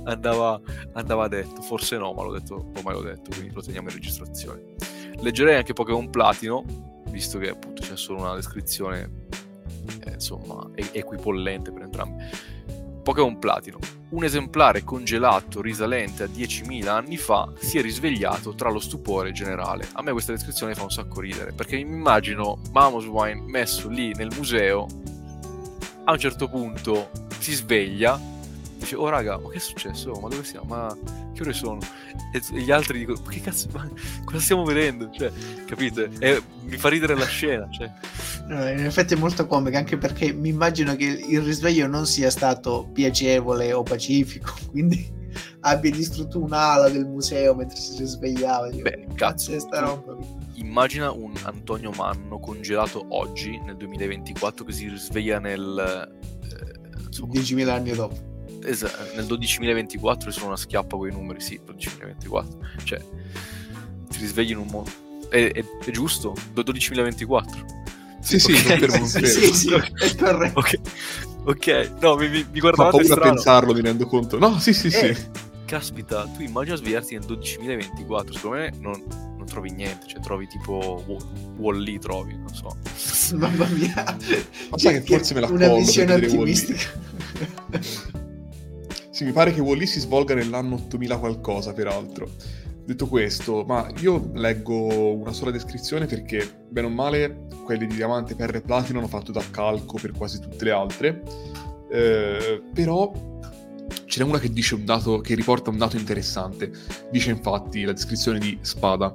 [0.06, 0.60] andava,
[0.94, 1.62] andava detto.
[1.62, 4.64] Forse no, ma l'ho detto, ormai l'ho detto, quindi lo teniamo in registrazione.
[5.20, 6.66] Leggerei anche Pokémon Platino,
[7.12, 9.28] visto che appunto c'è solo una descrizione
[10.06, 12.24] eh, insomma equipollente per entrambi.
[13.10, 13.80] Pokémon Platino.
[14.10, 19.88] Un esemplare congelato risalente a 10.000 anni fa si è risvegliato tra lo stupore generale.
[19.94, 24.32] A me questa descrizione fa un sacco ridere, perché mi immagino Mamoswine messo lì nel
[24.36, 24.86] museo,
[26.04, 28.20] a un certo punto si sveglia,
[28.80, 30.12] dice, oh raga, ma che è successo?
[30.12, 30.66] Ma dove siamo?
[30.68, 30.98] Ma
[31.34, 31.80] che ore sono?
[32.32, 33.88] E gli altri dicono, ma che cazzo, ma
[34.24, 35.10] cosa stiamo vedendo?
[35.12, 35.32] Cioè,
[35.66, 36.10] capite?
[36.20, 37.92] E mi fa ridere la scena, cioè.
[38.48, 42.30] No, in effetti è molto comica, anche perché mi immagino che il risveglio non sia
[42.30, 45.18] stato piacevole o pacifico, quindi
[45.62, 48.70] abbia distrutto un'ala del museo mentre si risvegliava.
[48.70, 50.18] Dico, Beh, cazzo, sta roba.
[50.54, 56.18] Immagina un Antonio Manno congelato oggi, nel 2024, che si risveglia nel...
[56.44, 58.29] Eh, insomma, 10.000 anni dopo
[58.64, 62.46] esatto, nel 12.024 sono una schiappa con i numeri, sì, 12.024.
[62.84, 63.00] Cioè,
[64.10, 64.90] ti risvegli in un mondo.
[65.30, 66.36] È, è, è giusto?
[66.56, 67.78] 12.024.
[68.22, 68.80] Sì, sì, okay.
[68.80, 70.60] per sì, sì, sì, è corretto.
[70.60, 70.80] Ok,
[71.46, 71.92] okay.
[72.02, 74.38] no, mi, mi, mi guardavate Ho paura a pensarlo, mi rendo conto.
[74.38, 75.26] No, sì, sì, eh, sì.
[75.66, 79.02] Caspita, tu immagina svegliarti nel 12.024, secondo me non,
[79.38, 81.04] non trovi niente, cioè trovi tipo
[81.58, 82.76] Wall-E, trovi, non so.
[83.36, 84.18] Mamma mia.
[84.70, 87.08] Ma sai che forse me la Una visione ottimistica.
[89.20, 92.30] Sì, mi pare che Wall-E si svolga nell'anno 8000 qualcosa, peraltro.
[92.86, 98.36] Detto questo, ma io leggo una sola descrizione perché, bene o male, quelli di Diamante,
[98.36, 101.22] Perla e Platino hanno fatto da calco per quasi tutte le altre.
[101.92, 103.12] Eh, però
[104.16, 106.72] n'è una che dice un dato, che riporta un dato interessante.
[107.12, 109.12] Dice infatti la descrizione di Spada.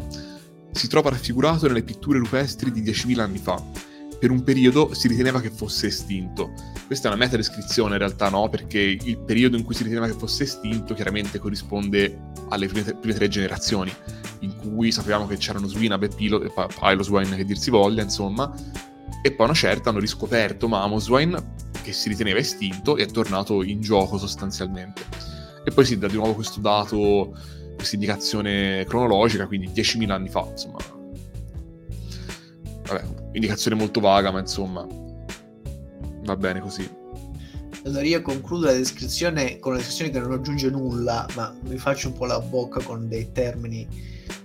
[0.70, 3.93] Si trova raffigurato nelle pitture rupestri di 10.000 anni fa
[4.24, 6.54] per un periodo si riteneva che fosse estinto.
[6.86, 8.48] Questa è una meta descrizione in realtà, no?
[8.48, 13.14] Perché il periodo in cui si riteneva che fosse estinto chiaramente corrisponde alle prime, prime
[13.14, 13.92] tre generazioni,
[14.38, 18.50] in cui sapevamo che c'erano Swinab e Pilo, Piloswine che dir si voglia, insomma,
[19.20, 21.52] e poi una certa hanno riscoperto Mamoswine
[21.82, 25.02] che si riteneva estinto e è tornato in gioco sostanzialmente.
[25.66, 27.36] E poi si dà di nuovo questo dato,
[27.76, 30.78] questa indicazione cronologica, quindi 10.000 anni fa, insomma,
[32.86, 34.86] vabbè, indicazione molto vaga, ma insomma,
[36.24, 37.02] va bene così.
[37.84, 42.08] Allora io concludo la descrizione con una descrizione che non aggiunge nulla, ma mi faccio
[42.08, 43.86] un po' la bocca con dei termini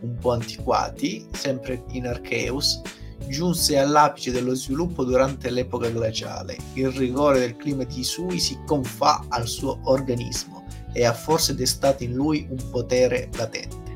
[0.01, 2.81] un po' antiquati, sempre in Arceus.
[3.27, 6.57] Giunse all'apice dello sviluppo durante l'epoca glaciale.
[6.73, 12.03] Il rigore del clima di Sui si confà al suo organismo e ha forse destato
[12.03, 13.88] in lui un potere latente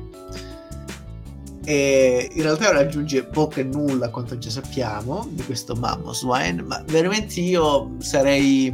[1.64, 7.40] e in realtà raggiunge poco e nulla quanto già sappiamo di questo Mamoswine ma veramente
[7.40, 8.72] io sarei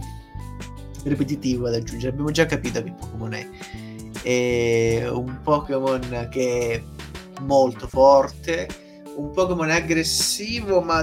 [1.04, 2.12] ripetitivo ad aggiungere.
[2.12, 3.48] Abbiamo già capito che Pokémon è.
[4.22, 6.82] È un Pokémon che è
[7.42, 8.68] molto forte
[9.16, 11.02] un Pokémon aggressivo ma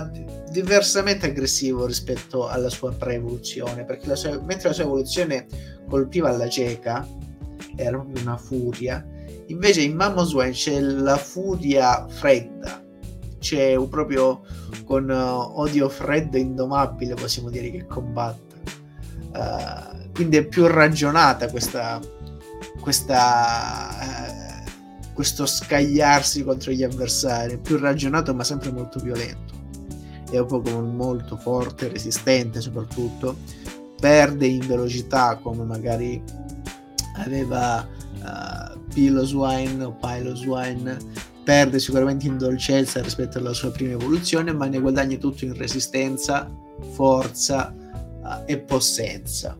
[0.49, 5.45] diversamente aggressivo rispetto alla sua pre-evoluzione perché la sua, mentre la sua evoluzione
[5.87, 7.07] colpiva alla cieca
[7.75, 9.05] era proprio una furia
[9.47, 12.83] Invece in Mamoswine c'è la furia fredda,
[13.39, 14.41] c'è proprio
[14.85, 18.45] con uh, odio freddo e indomabile, possiamo dire, che combatte.
[19.33, 21.99] Uh, quindi è più ragionata questa,
[22.79, 24.47] questa uh,
[25.17, 29.55] questo scagliarsi contro gli avversari, più ragionato ma sempre molto violento.
[30.29, 33.37] È un Pokémon molto forte, resistente soprattutto,
[33.99, 36.21] perde in velocità come magari
[37.15, 37.83] aveva
[38.87, 40.97] uh, Piloswine o Piloswine
[41.43, 46.49] perde sicuramente in dolcezza rispetto alla sua prima evoluzione, ma ne guadagna tutto in resistenza,
[46.91, 49.57] forza uh, e possenza.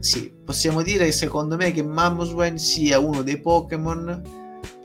[0.00, 4.22] Sì, possiamo dire secondo me che Mamoswine sia uno dei Pokémon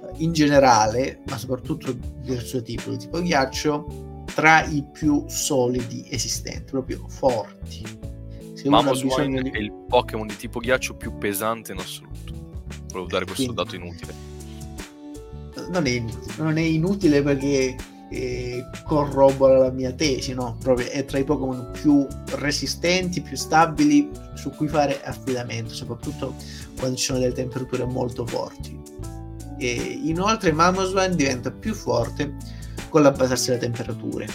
[0.02, 1.94] uh, in generale, ma soprattutto
[2.24, 7.84] del suo tipo, il tipo ghiaccio, tra i più solidi esistenti, proprio forti.
[8.54, 9.50] Se Mamoswine di...
[9.52, 12.45] è il Pokémon di tipo ghiaccio più pesante in assoluto.
[12.96, 14.14] Volevo dare questo Quindi, dato inutile.
[15.70, 16.04] Non è,
[16.38, 17.76] non è inutile perché
[18.10, 20.56] eh, corrobora la mia tesi, no?
[20.62, 26.36] Proprio è tra i Pokémon più resistenti, più stabili su cui fare affidamento, soprattutto
[26.78, 28.80] quando ci sono delle temperature molto forti.
[29.58, 29.74] E
[30.04, 32.36] inoltre Mamoswine diventa più forte
[32.88, 34.28] con l'abbassarsi delle temperature.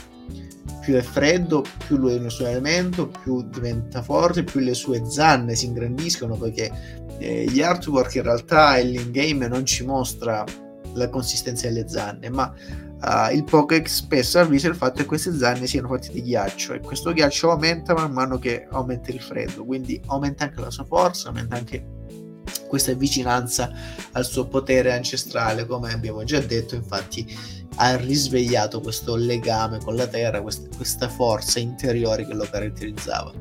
[0.80, 5.02] Più è freddo, più lui è un suo elemento, più diventa forte, più le sue
[5.06, 6.70] zanne si ingrandiscono perché
[7.18, 10.44] eh, gli artwork in realtà e l'in-game non ci mostra
[10.94, 12.52] la consistenza delle zanne, ma
[13.02, 16.80] uh, il Pokédex spesso avvisa il fatto che queste zanne siano fatte di ghiaccio e
[16.80, 21.28] questo ghiaccio aumenta man mano che aumenta il freddo, quindi aumenta anche la sua forza,
[21.28, 21.98] aumenta anche
[22.66, 23.70] questa vicinanza
[24.12, 27.26] al suo potere ancestrale, come abbiamo già detto, infatti
[27.76, 33.32] ha risvegliato questo legame con la terra, questa, questa forza interiore che lo caratterizzava.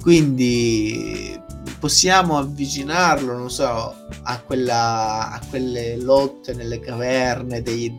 [0.00, 1.38] Quindi
[1.78, 7.94] possiamo avvicinarlo, non so, a, quella, a quelle lotte nelle caverne dei,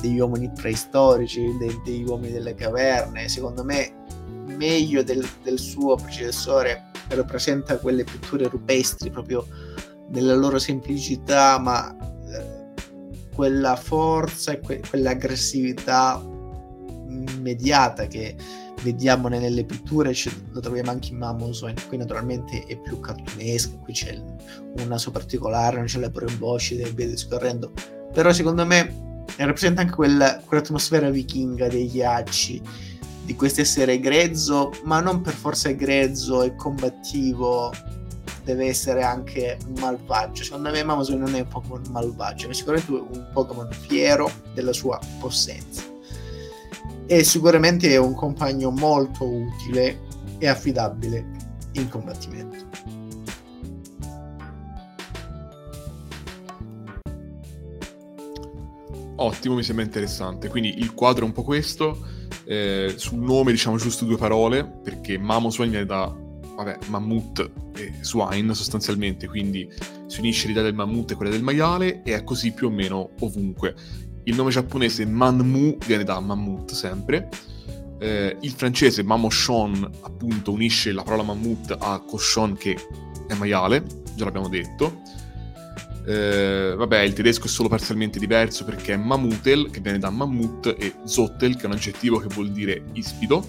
[0.00, 3.28] degli uomini preistorici, dei, degli uomini delle caverne.
[3.28, 4.04] Secondo me,
[4.46, 9.46] meglio del, del suo predecessore, rappresenta quelle pitture rupestri proprio
[10.10, 11.94] nella loro semplicità, ma
[13.36, 16.20] quella forza e que- quell'aggressività
[17.08, 18.34] immediata che
[18.82, 23.92] vediamo nelle pitture ce lo troviamo anche in Mammoso qui naturalmente è più cartunesco qui
[23.92, 27.72] c'è un naso particolare non c'è la bremboscide e via discorrendo.
[28.12, 32.62] Però secondo me rappresenta anche quella, quell'atmosfera vichinga dei ghiacci
[33.24, 37.72] di questo essere grezzo ma non per forza grezzo e combattivo
[38.46, 40.44] deve essere anche malvagio.
[40.44, 45.00] Secondo me Amazon non è un Pokémon malvagio, è sicuramente un Pokémon fiero della sua
[45.18, 45.82] possenza.
[47.06, 50.02] E sicuramente è un compagno molto utile
[50.38, 51.26] e affidabile
[51.72, 52.64] in combattimento.
[59.16, 60.48] Ottimo, mi sembra interessante.
[60.48, 62.14] Quindi il quadro è un po' questo.
[62.44, 66.24] Eh, sul nome diciamo giusto due parole, perché Mamoswine viene da
[66.56, 69.68] vabbè, mammut e swine sostanzialmente, quindi
[70.06, 73.10] si unisce l'idea del mammut e quella del maiale e è così più o meno
[73.20, 73.74] ovunque.
[74.24, 77.28] Il nome giapponese Manmu viene da mammut sempre.
[77.98, 82.76] Eh, il francese Mamoshon appunto unisce la parola mammut a cochon che
[83.28, 83.84] è maiale,
[84.14, 85.00] già l'abbiamo detto.
[86.06, 90.74] Eh, vabbè, il tedesco è solo parzialmente diverso perché è Mamutel, che viene da mammut,
[90.78, 93.44] e Zottel, che è un aggettivo che vuol dire ispido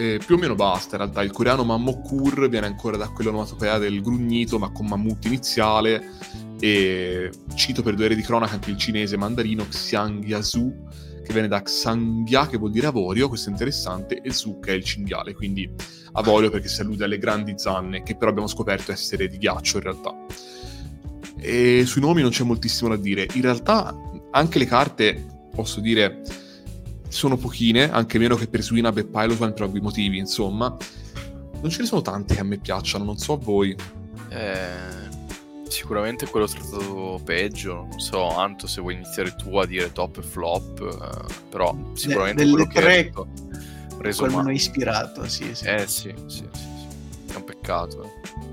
[0.00, 1.22] eh, più o meno basta, in realtà.
[1.22, 6.12] Il coreano Mammokur viene ancora da quell'onomatopea del grugnito, ma con mammut iniziale,
[6.58, 10.86] e cito per due ore di cronaca anche il cinese mandarino Xiangyazu,
[11.22, 14.74] che viene da Xanghya, che vuol dire avorio, questo è interessante, e Zu, che è
[14.74, 15.70] il cinghiale, quindi
[16.12, 19.82] avorio perché si allude alle grandi zanne, che però abbiamo scoperto essere di ghiaccio in
[19.82, 20.16] realtà.
[21.36, 23.94] E sui nomi non c'è moltissimo da dire, in realtà
[24.30, 26.22] anche le carte, posso dire
[27.10, 30.74] sono pochine, anche meno che per Swinab e Pilotman per ovvi motivi, insomma.
[31.60, 33.76] Non ce ne sono tante che a me piacciono, non so a voi.
[34.30, 35.08] Eh,
[35.68, 40.22] sicuramente quello trattato peggio, non so, Anto se vuoi iniziare tu a dire top e
[40.22, 43.26] flop, eh, però sicuramente De, quello tre, che hai
[43.98, 44.54] reso quello male.
[44.54, 45.66] ispirato, sì, sì.
[45.66, 47.32] Eh sì, sì, sì, sì.
[47.32, 48.04] è un peccato.
[48.04, 48.48] Eh.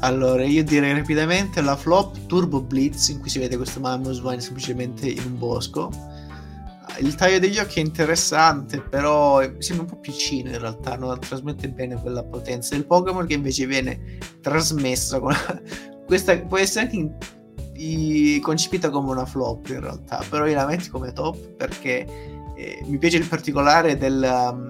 [0.00, 4.40] Allora, io direi rapidamente la flop Turbo Blitz, in cui si vede questo Mammoth Vine
[4.40, 5.90] semplicemente in un bosco
[7.00, 11.68] il taglio degli occhi è interessante, però sembra un po' piccino in realtà, non trasmette
[11.68, 15.34] bene quella potenza del Pokémon che invece viene trasmessa con
[16.06, 17.16] questa può essere anche in...
[17.74, 18.40] in...
[18.40, 22.06] concepita come una flop in realtà, però io la metti come top perché
[22.56, 24.68] eh, mi piace il particolare del, um,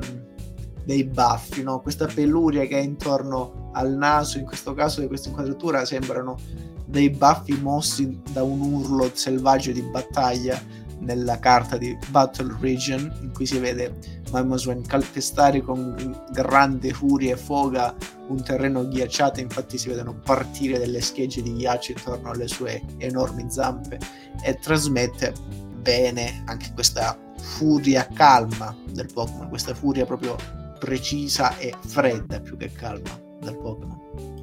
[0.85, 1.81] dei baffi, no?
[1.81, 6.37] questa peluria che è intorno al naso, in questo caso di questa inquadratura sembrano
[6.85, 10.61] dei baffi mossi da un urlo selvaggio di battaglia
[11.01, 13.99] nella carta di Battle Region in cui si vede
[14.31, 17.95] Mamoswen calpestare con grande furia e foga
[18.29, 23.47] un terreno ghiacciato infatti si vedono partire delle schegge di ghiaccio intorno alle sue enormi
[23.49, 23.99] zampe
[24.43, 25.33] e trasmette
[25.81, 30.37] bene anche questa furia calma del Pokémon questa furia proprio
[30.79, 34.38] precisa e fredda più che calma del Pokémon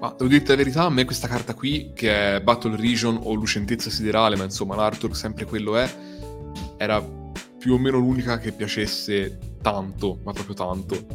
[0.00, 3.34] Ma devo dirti la verità, a me questa carta qui, che è Battle Region o
[3.34, 5.92] Lucentezza Siderale, ma insomma l'artwork sempre quello è,
[6.76, 7.02] era
[7.58, 11.06] più o meno l'unica che piacesse tanto, ma proprio tanto.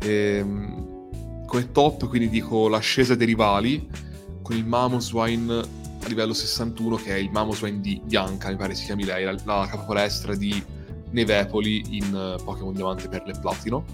[0.00, 3.88] E, ehm, come top, quindi dico l'ascesa dei rivali,
[4.42, 8.84] con il Mamoswine a livello 61, che è il Mamoswine di Bianca, mi pare si
[8.84, 10.62] chiami lei, la, la capopalestra di
[11.10, 13.84] Nevepoli in Pokémon Diamante per le Platino.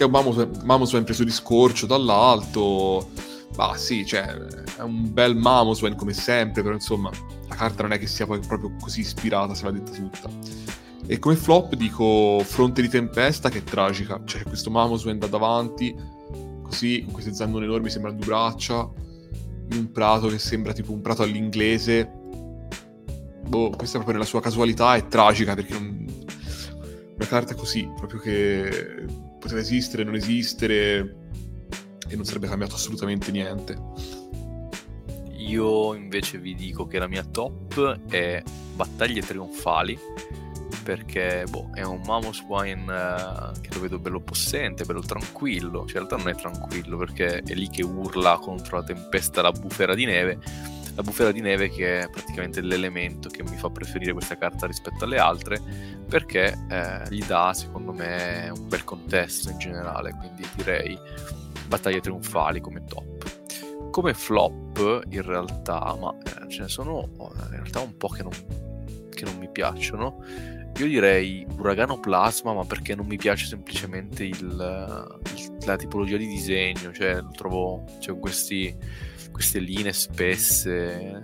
[0.00, 3.10] Che è un Mamoswine preso di scorcio dall'alto.
[3.54, 7.10] Bah sì, cioè, è un bel Mamoswine come sempre, però insomma,
[7.46, 10.30] la carta non è che sia poi proprio così ispirata, se l'ha detta tutta.
[11.06, 14.22] E come flop dico Fronte di Tempesta, che è tragica.
[14.24, 15.94] Cioè, questo Mamoswine da davanti,
[16.62, 18.90] così, con queste zannone enormi, sembrano due braccia,
[19.70, 22.10] in un prato che sembra tipo un prato all'inglese.
[23.46, 25.99] Boh, questa proprio nella sua casualità è tragica, perché non...
[27.20, 29.04] una carta così, proprio che
[29.38, 31.16] poteva esistere, non esistere,
[32.08, 33.78] e non sarebbe cambiato assolutamente niente.
[35.36, 38.42] Io invece vi dico che la mia top è
[38.74, 39.98] Battaglie Trionfali
[40.82, 45.80] perché boh, è un Mamos Wine uh, che lo vedo bello possente, bello tranquillo.
[45.86, 49.52] Cioè, in realtà non è tranquillo perché è lì che urla contro la tempesta la
[49.52, 50.38] bufera di neve.
[51.00, 55.04] La bufera di neve che è praticamente l'elemento che mi fa preferire questa carta rispetto
[55.04, 55.58] alle altre
[56.06, 60.98] perché eh, gli dà secondo me un bel contesto in generale, quindi direi
[61.66, 63.90] battaglie trionfali come top.
[63.90, 68.32] Come flop in realtà, ma eh, ce ne sono in realtà un po' che non,
[69.08, 70.22] che non mi piacciono
[70.76, 76.26] io direi uragano plasma, ma perché non mi piace semplicemente il, il, la tipologia di
[76.26, 78.74] disegno, cioè trovo cioè, questi,
[79.30, 81.20] queste linee spesse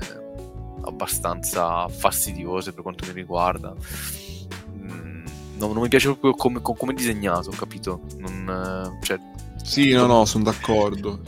[0.83, 3.75] abbastanza fastidiose per quanto mi riguarda.
[4.75, 5.25] Mm,
[5.59, 8.03] non, non, mi piace proprio come, come disegnato, capito?
[8.19, 9.19] Non, cioè,
[9.63, 11.21] sì, no, no, sono d'accordo.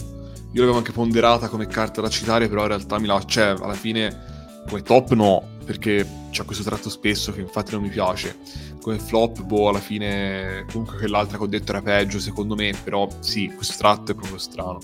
[0.52, 3.22] Io l'avevo anche ponderata come carta da citare, però in realtà mi la...
[3.24, 4.36] cioè, alla fine
[4.68, 8.38] come top no, perché c'è questo tratto spesso che infatti non mi piace.
[8.80, 13.08] Come flop, boh, alla fine comunque quell'altra che ho detto era peggio secondo me, però
[13.20, 14.78] sì, questo tratto è proprio strano.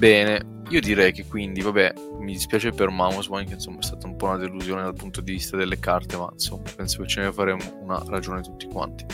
[0.00, 4.16] Bene, io direi che quindi, vabbè, mi dispiace per Mamoswine che insomma è stata un
[4.16, 7.30] po' una delusione dal punto di vista delle carte, ma insomma penso che ce ne
[7.30, 9.04] faremo una ragione tutti quanti.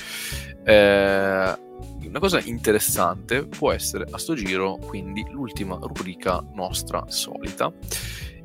[0.64, 1.58] Eh,
[2.04, 7.72] una cosa interessante può essere a sto giro, quindi l'ultima rubrica nostra solita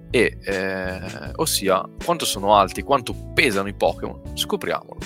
[0.10, 4.98] e eh, ossia quanto sono alti, quanto pesano i Pokémon, scopriamolo.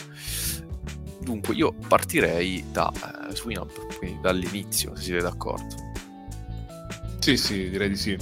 [1.19, 2.89] Dunque io partirei da
[3.29, 5.84] eh, Swinub, quindi dall'inizio, se siete d'accordo.
[7.25, 8.15] Sì, sì, direi di sì.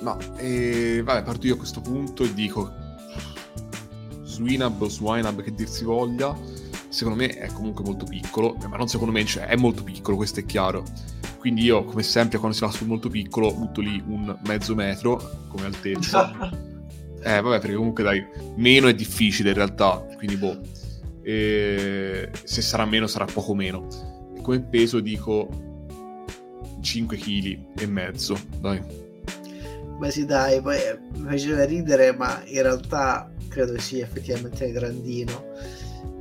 [0.00, 2.68] Ma, eh, vabbè, parto io a questo punto e dico
[4.24, 6.36] Swinub o Swinub che dir si voglia,
[6.88, 10.40] secondo me è comunque molto piccolo, ma non secondo me, cioè è molto piccolo, questo
[10.40, 10.82] è chiaro
[11.38, 15.44] quindi io, come sempre, quando si va sul molto piccolo, butto lì un mezzo metro
[15.46, 16.32] come altezza.
[17.22, 18.26] eh, vabbè, perché comunque dai,
[18.56, 20.58] meno è difficile in realtà, quindi boh.
[21.22, 23.86] E se sarà meno, sarà poco meno.
[24.34, 25.73] E come peso dico
[26.84, 28.80] 5 kg e mezzo, dai.
[29.98, 30.78] Beh sì dai, poi
[31.16, 35.52] mi faceva ridere, ma in realtà credo sia effettivamente grandino.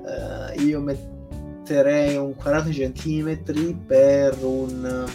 [0.04, 5.06] Uh, io metterei un 40 cm per un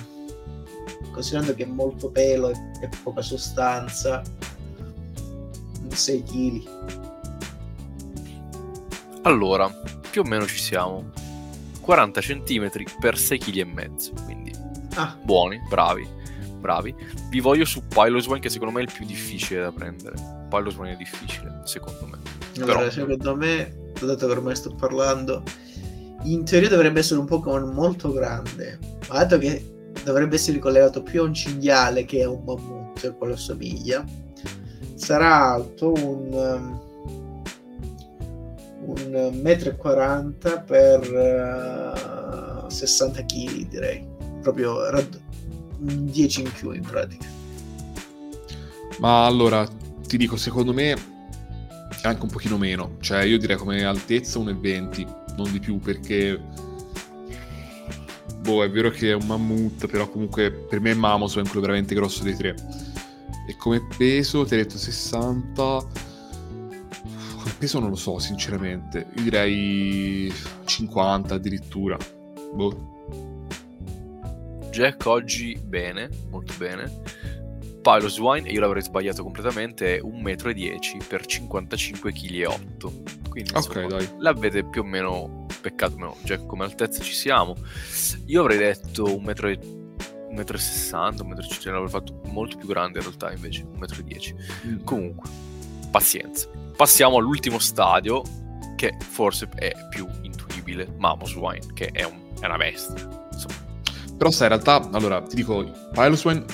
[1.18, 4.22] considerando che è molto pelo e, e poca sostanza
[5.88, 6.62] 6 kg
[9.22, 9.68] allora
[10.10, 11.10] più o meno ci siamo
[11.80, 12.70] 40 cm
[13.00, 14.47] per 6 kg e mezzo quindi
[15.00, 15.18] ah.
[15.22, 16.16] buoni bravi
[16.58, 16.94] bravi.
[17.30, 20.16] Vi voglio su Piloswine che secondo me è il più difficile da prendere.
[20.50, 22.18] Piloswine è difficile secondo me.
[22.56, 22.90] Allora, Però...
[22.90, 25.42] secondo me dato che ormai sto parlando
[26.24, 31.22] in teoria dovrebbe essere un Pokémon molto grande, ma dato che dovrebbe essere collegato più
[31.22, 34.04] a un cinghiale che a un mammut, quello assomiglia,
[34.94, 37.42] sarà alto un, um,
[38.86, 41.94] un metro e 40 per
[42.64, 44.07] uh, 60 kg direi,
[44.52, 45.20] proprio rad-
[45.78, 47.26] 10 in più in pratica.
[48.98, 49.68] Ma allora,
[50.06, 55.16] ti dico, secondo me è anche un pochino meno, cioè io direi come altezza 1,20
[55.36, 56.40] non di più perché
[58.40, 61.60] boh è vero che è un mammut però comunque per me è Mamos è quello
[61.60, 62.54] veramente grosso dei tre.
[63.46, 65.62] E come peso ti hai detto 60
[67.38, 69.06] come peso non lo so sinceramente.
[69.16, 70.32] Io direi
[70.64, 71.96] 50 addirittura.
[72.52, 72.97] Boh
[74.78, 77.00] Jack oggi bene molto bene
[77.82, 82.92] Piloswine, e io l'avrei sbagliato completamente, è 1,10 m per 55 kg e 8.
[83.28, 84.08] Quindi insomma, okay, dai.
[84.18, 87.56] l'avete più o meno peccato, meno, già come altezza ci siamo.
[88.26, 89.58] Io avrei detto 1,60
[90.30, 94.68] m, 1,60 m, 1,50 m, l'avrei fatto molto più grande in realtà invece, 1,10 m.
[94.68, 94.84] Mm.
[94.84, 95.28] Comunque,
[95.90, 96.48] pazienza.
[96.76, 98.22] Passiamo all'ultimo stadio,
[98.76, 103.26] che forse è più intuibile, Mamoswine, che è, un, è una bestia.
[103.32, 103.67] Insomma.
[104.18, 106.44] Però sai, in realtà, allora, ti dico, Piloswine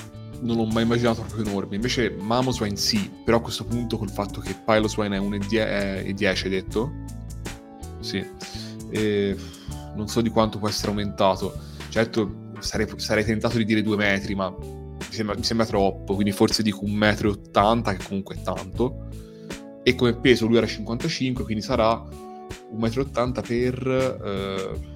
[0.40, 1.76] non l'ho mai immaginato proprio enorme.
[1.76, 6.92] Invece Mamoswine sì, però a questo punto col fatto che Piloswine è 1,10 hai detto?
[8.00, 8.24] Sì.
[8.90, 9.36] E
[9.96, 11.58] non so di quanto può essere aumentato.
[11.88, 16.32] Certo, sarei, sarei tentato di dire 2 metri, ma mi sembra, mi sembra troppo, quindi
[16.32, 19.08] forse dico 1,80 m, che comunque è tanto.
[19.82, 24.93] E come peso lui era 55, quindi sarà 1,80 m per eh,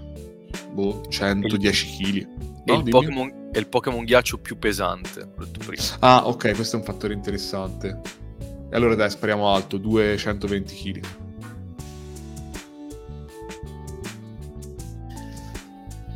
[0.73, 2.29] boh, 110 kg.
[2.65, 5.83] No, è, il Pokémon, è il Pokémon ghiaccio più pesante, detto prima.
[6.01, 8.01] Ah, ok, questo è un fattore interessante.
[8.70, 11.07] E allora dai, spariamo alto, 220 kg.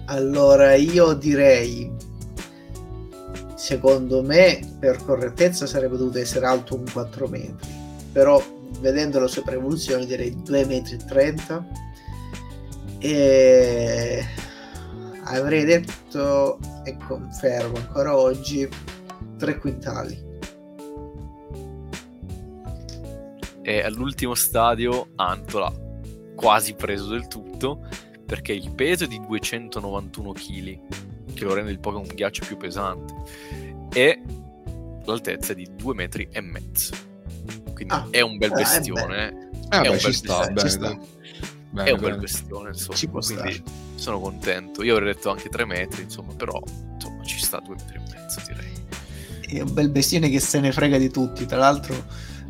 [0.07, 1.91] Allora, io direi,
[3.55, 7.73] secondo me, per correttezza sarebbe dovuto essere alto un 4 metri,
[8.13, 8.43] però
[8.81, 10.99] vedendo la sua preevoluzione direi 2,30 metri
[13.03, 14.25] e
[15.25, 18.69] avrei detto e confermo ancora oggi
[19.39, 20.31] 3 quintali.
[23.63, 25.73] E all'ultimo stadio Antola
[26.37, 27.87] quasi preso del tutto
[28.25, 30.79] perché il peso è di 291 kg,
[31.35, 33.15] che lo rende il Pokémon ghiaccio più pesante,
[33.93, 34.23] e
[35.05, 36.95] l'altezza è di 2 metri e mezzo.
[37.75, 39.51] Quindi ah, è un bel bestione.
[39.71, 40.99] Eh, è, eh, beh, un ci bel sta, sta.
[41.73, 42.97] Bene, è un bel bestione, insomma.
[42.97, 43.63] Ci può quindi stare.
[43.95, 44.83] sono contento.
[44.83, 46.61] Io avrei detto anche 3 metri, insomma, però
[46.95, 49.59] insomma ci sta 2 metri e mezzo, direi.
[49.59, 51.47] È un bel bestione che se ne frega di tutti.
[51.47, 51.95] Tra l'altro,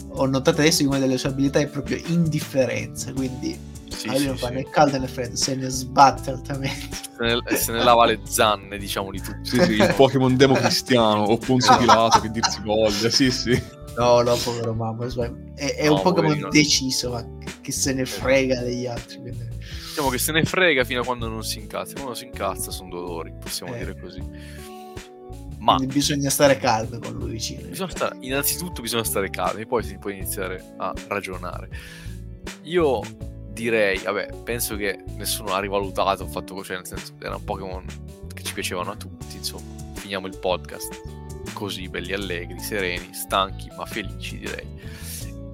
[0.08, 3.56] ho notato adesso che una delle sue abilità è proprio indifferenza, quindi
[3.88, 4.54] sì, ah, sì, non fa sì.
[4.54, 6.96] né caldo né freddo, se ne sbatte altamente.
[7.16, 9.50] Se ne, se ne lava le zanne, diciamo, di tutti.
[9.50, 13.62] Sì, sì, il Pokémon demo cristiano o Ponzio Pilato che dir si voglia, sì, sì.
[13.96, 15.06] No, no, povero mamma,
[15.54, 17.24] è, è no, un Pokémon deciso, ma
[17.62, 19.18] che, se ne frega degli altri.
[19.18, 19.48] Quindi...
[19.88, 21.94] Diciamo che se ne frega fino a quando non si incazza.
[21.94, 23.78] Quando si incazza sono dolori, possiamo eh.
[23.78, 24.22] dire così.
[25.58, 27.68] Ma quindi bisogna stare calmi con lui vicino.
[27.68, 31.68] Bisogna stare, innanzitutto bisogna stare calmi, poi si può iniziare a ragionare.
[32.62, 33.00] Io
[33.52, 37.84] direi, vabbè, penso che nessuno ha rivalutato il fatto cioè, nel senso, era un Pokémon
[38.34, 39.80] che ci piacevano a tutti, insomma.
[39.94, 41.00] Finiamo il podcast
[41.52, 44.66] così, belli allegri, sereni, stanchi, ma felici, direi.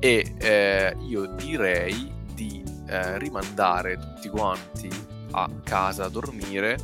[0.01, 4.89] E eh, io direi di eh, rimandare tutti quanti
[5.33, 6.77] a casa a dormire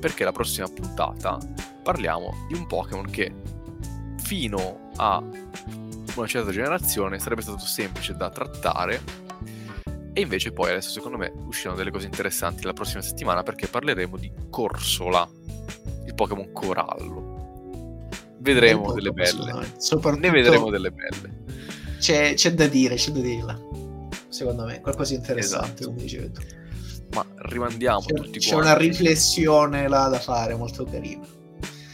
[0.00, 1.38] perché la prossima puntata
[1.82, 3.32] parliamo di un Pokémon che
[4.22, 5.22] fino a
[6.16, 9.02] una certa generazione sarebbe stato semplice da trattare
[10.16, 14.16] e invece poi adesso secondo me usciranno delle cose interessanti la prossima settimana perché parleremo
[14.16, 15.28] di Corsola,
[16.06, 18.08] il Pokémon Corallo.
[18.38, 19.72] Vedremo delle belle.
[19.76, 20.26] Soprattutto...
[20.26, 21.42] Ne vedremo delle belle.
[22.04, 23.58] C'è, c'è, da dire, c'è da dirla.
[24.28, 25.86] Secondo me, qualcosa di interessante, esatto.
[25.86, 26.40] come dicevi tu.
[27.14, 28.50] Ma rimandiamo c'è, tutti c'è quanti.
[28.50, 31.26] C'è una riflessione là da fare molto carina.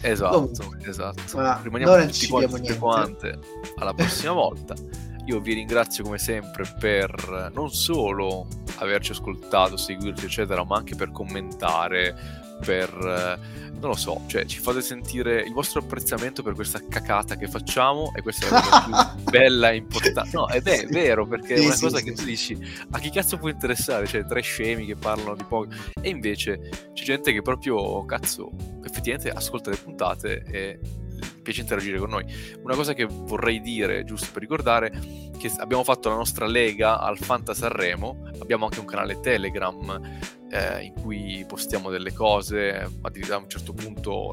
[0.01, 1.61] Esatto, Comunque, esatto.
[1.63, 3.39] Rimaniamo tutti quanti, quante
[3.77, 4.75] alla prossima volta.
[5.27, 11.13] Io vi ringrazio come sempre per non solo averci ascoltato, seguirci, eccetera, ma anche per
[11.13, 12.17] commentare,
[12.65, 17.49] per non lo so, cioè ci fate sentire il vostro apprezzamento per questa cacata che
[17.49, 20.31] facciamo e questa è la cosa più bella e importante.
[20.37, 22.59] No, ed è vero perché sì, è una sì, cosa sì, che tu dici
[22.91, 24.07] a chi cazzo può interessare?
[24.07, 25.69] Cioè, tre scemi che parlano di poco
[26.01, 28.51] e invece c'è gente che proprio cazzo
[28.85, 30.79] effettivamente ascolta le puntate e
[31.43, 32.25] piace interagire con noi.
[32.63, 34.91] Una cosa che vorrei dire, giusto per ricordare,
[35.39, 40.01] che abbiamo fatto la nostra lega al Fanta Sanremo, abbiamo anche un canale Telegram
[40.51, 44.33] eh, in cui postiamo delle cose, a un certo punto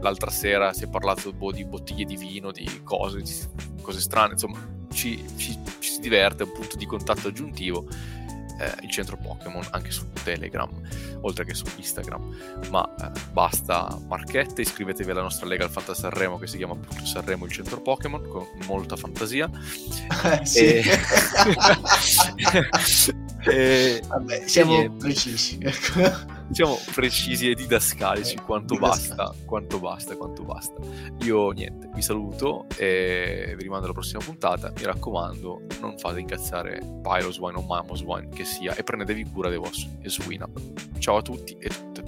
[0.00, 3.32] l'altra sera si è parlato boh, di bottiglie di vino, di cose, di
[3.80, 4.58] cose strane, insomma
[4.92, 7.86] ci, ci, ci si diverte, è un punto di contatto aggiuntivo
[8.58, 10.68] eh, il centro Pokémon anche su Telegram,
[11.20, 12.36] oltre che su Instagram.
[12.70, 17.04] Ma eh, basta marchette, iscrivetevi alla nostra Lega al Fanta Sanremo che si chiama appunto
[17.04, 19.50] Sanremo il centro Pokémon con molta fantasia.
[20.24, 20.64] Eh, sì.
[20.64, 20.84] e...
[23.44, 24.90] Vabbè, siamo e...
[24.90, 25.58] precisi.
[25.60, 30.74] Ecco siamo precisi e didascalici quanto basta, quanto basta, quanto basta.
[31.22, 34.72] Io niente, vi saluto e vi rimando alla prossima puntata.
[34.76, 39.90] Mi raccomando, non fate incazzare Pyroswine o Mamoswine che sia e prendetevi cura dei vostri
[40.02, 40.48] Eswina.
[40.98, 42.02] Ciao a tutti e tutte.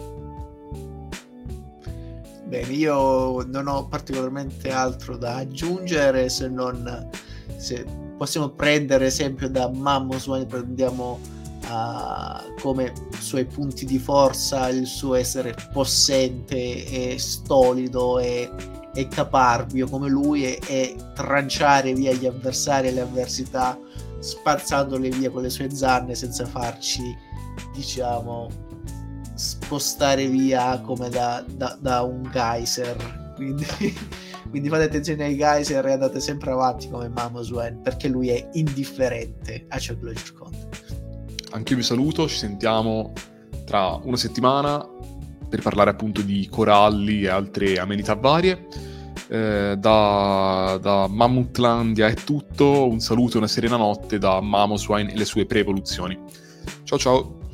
[2.45, 7.11] Bene, io non ho particolarmente altro da aggiungere se non
[7.57, 7.85] se
[8.17, 11.21] possiamo prendere esempio da Mamoswine, prendiamo
[11.69, 18.51] uh, come suoi punti di forza il suo essere possente e stolido e,
[18.95, 23.79] e caparbio come lui e, e, tranciare via gli avversari e le avversità
[24.19, 27.03] spazzandole via con le sue zanne senza farci
[27.75, 28.49] diciamo
[29.35, 33.33] spostare via come da, da, da un geyser.
[33.37, 33.67] Quindi
[34.51, 39.67] Quindi fate attenzione ai geyser e andate sempre avanti come Mamoswine perché lui è indifferente
[39.69, 40.59] a ciò che lo circonda.
[41.51, 43.13] Anche io vi saluto, ci sentiamo
[43.65, 44.87] tra una settimana
[45.49, 48.67] per parlare appunto di coralli e altre amenità varie.
[49.29, 55.17] Eh, da, da Mammutlandia è tutto, un saluto e una serena notte da Mamoswine e
[55.17, 56.19] le sue pre-evoluzioni.
[56.85, 57.46] Ciao ciao!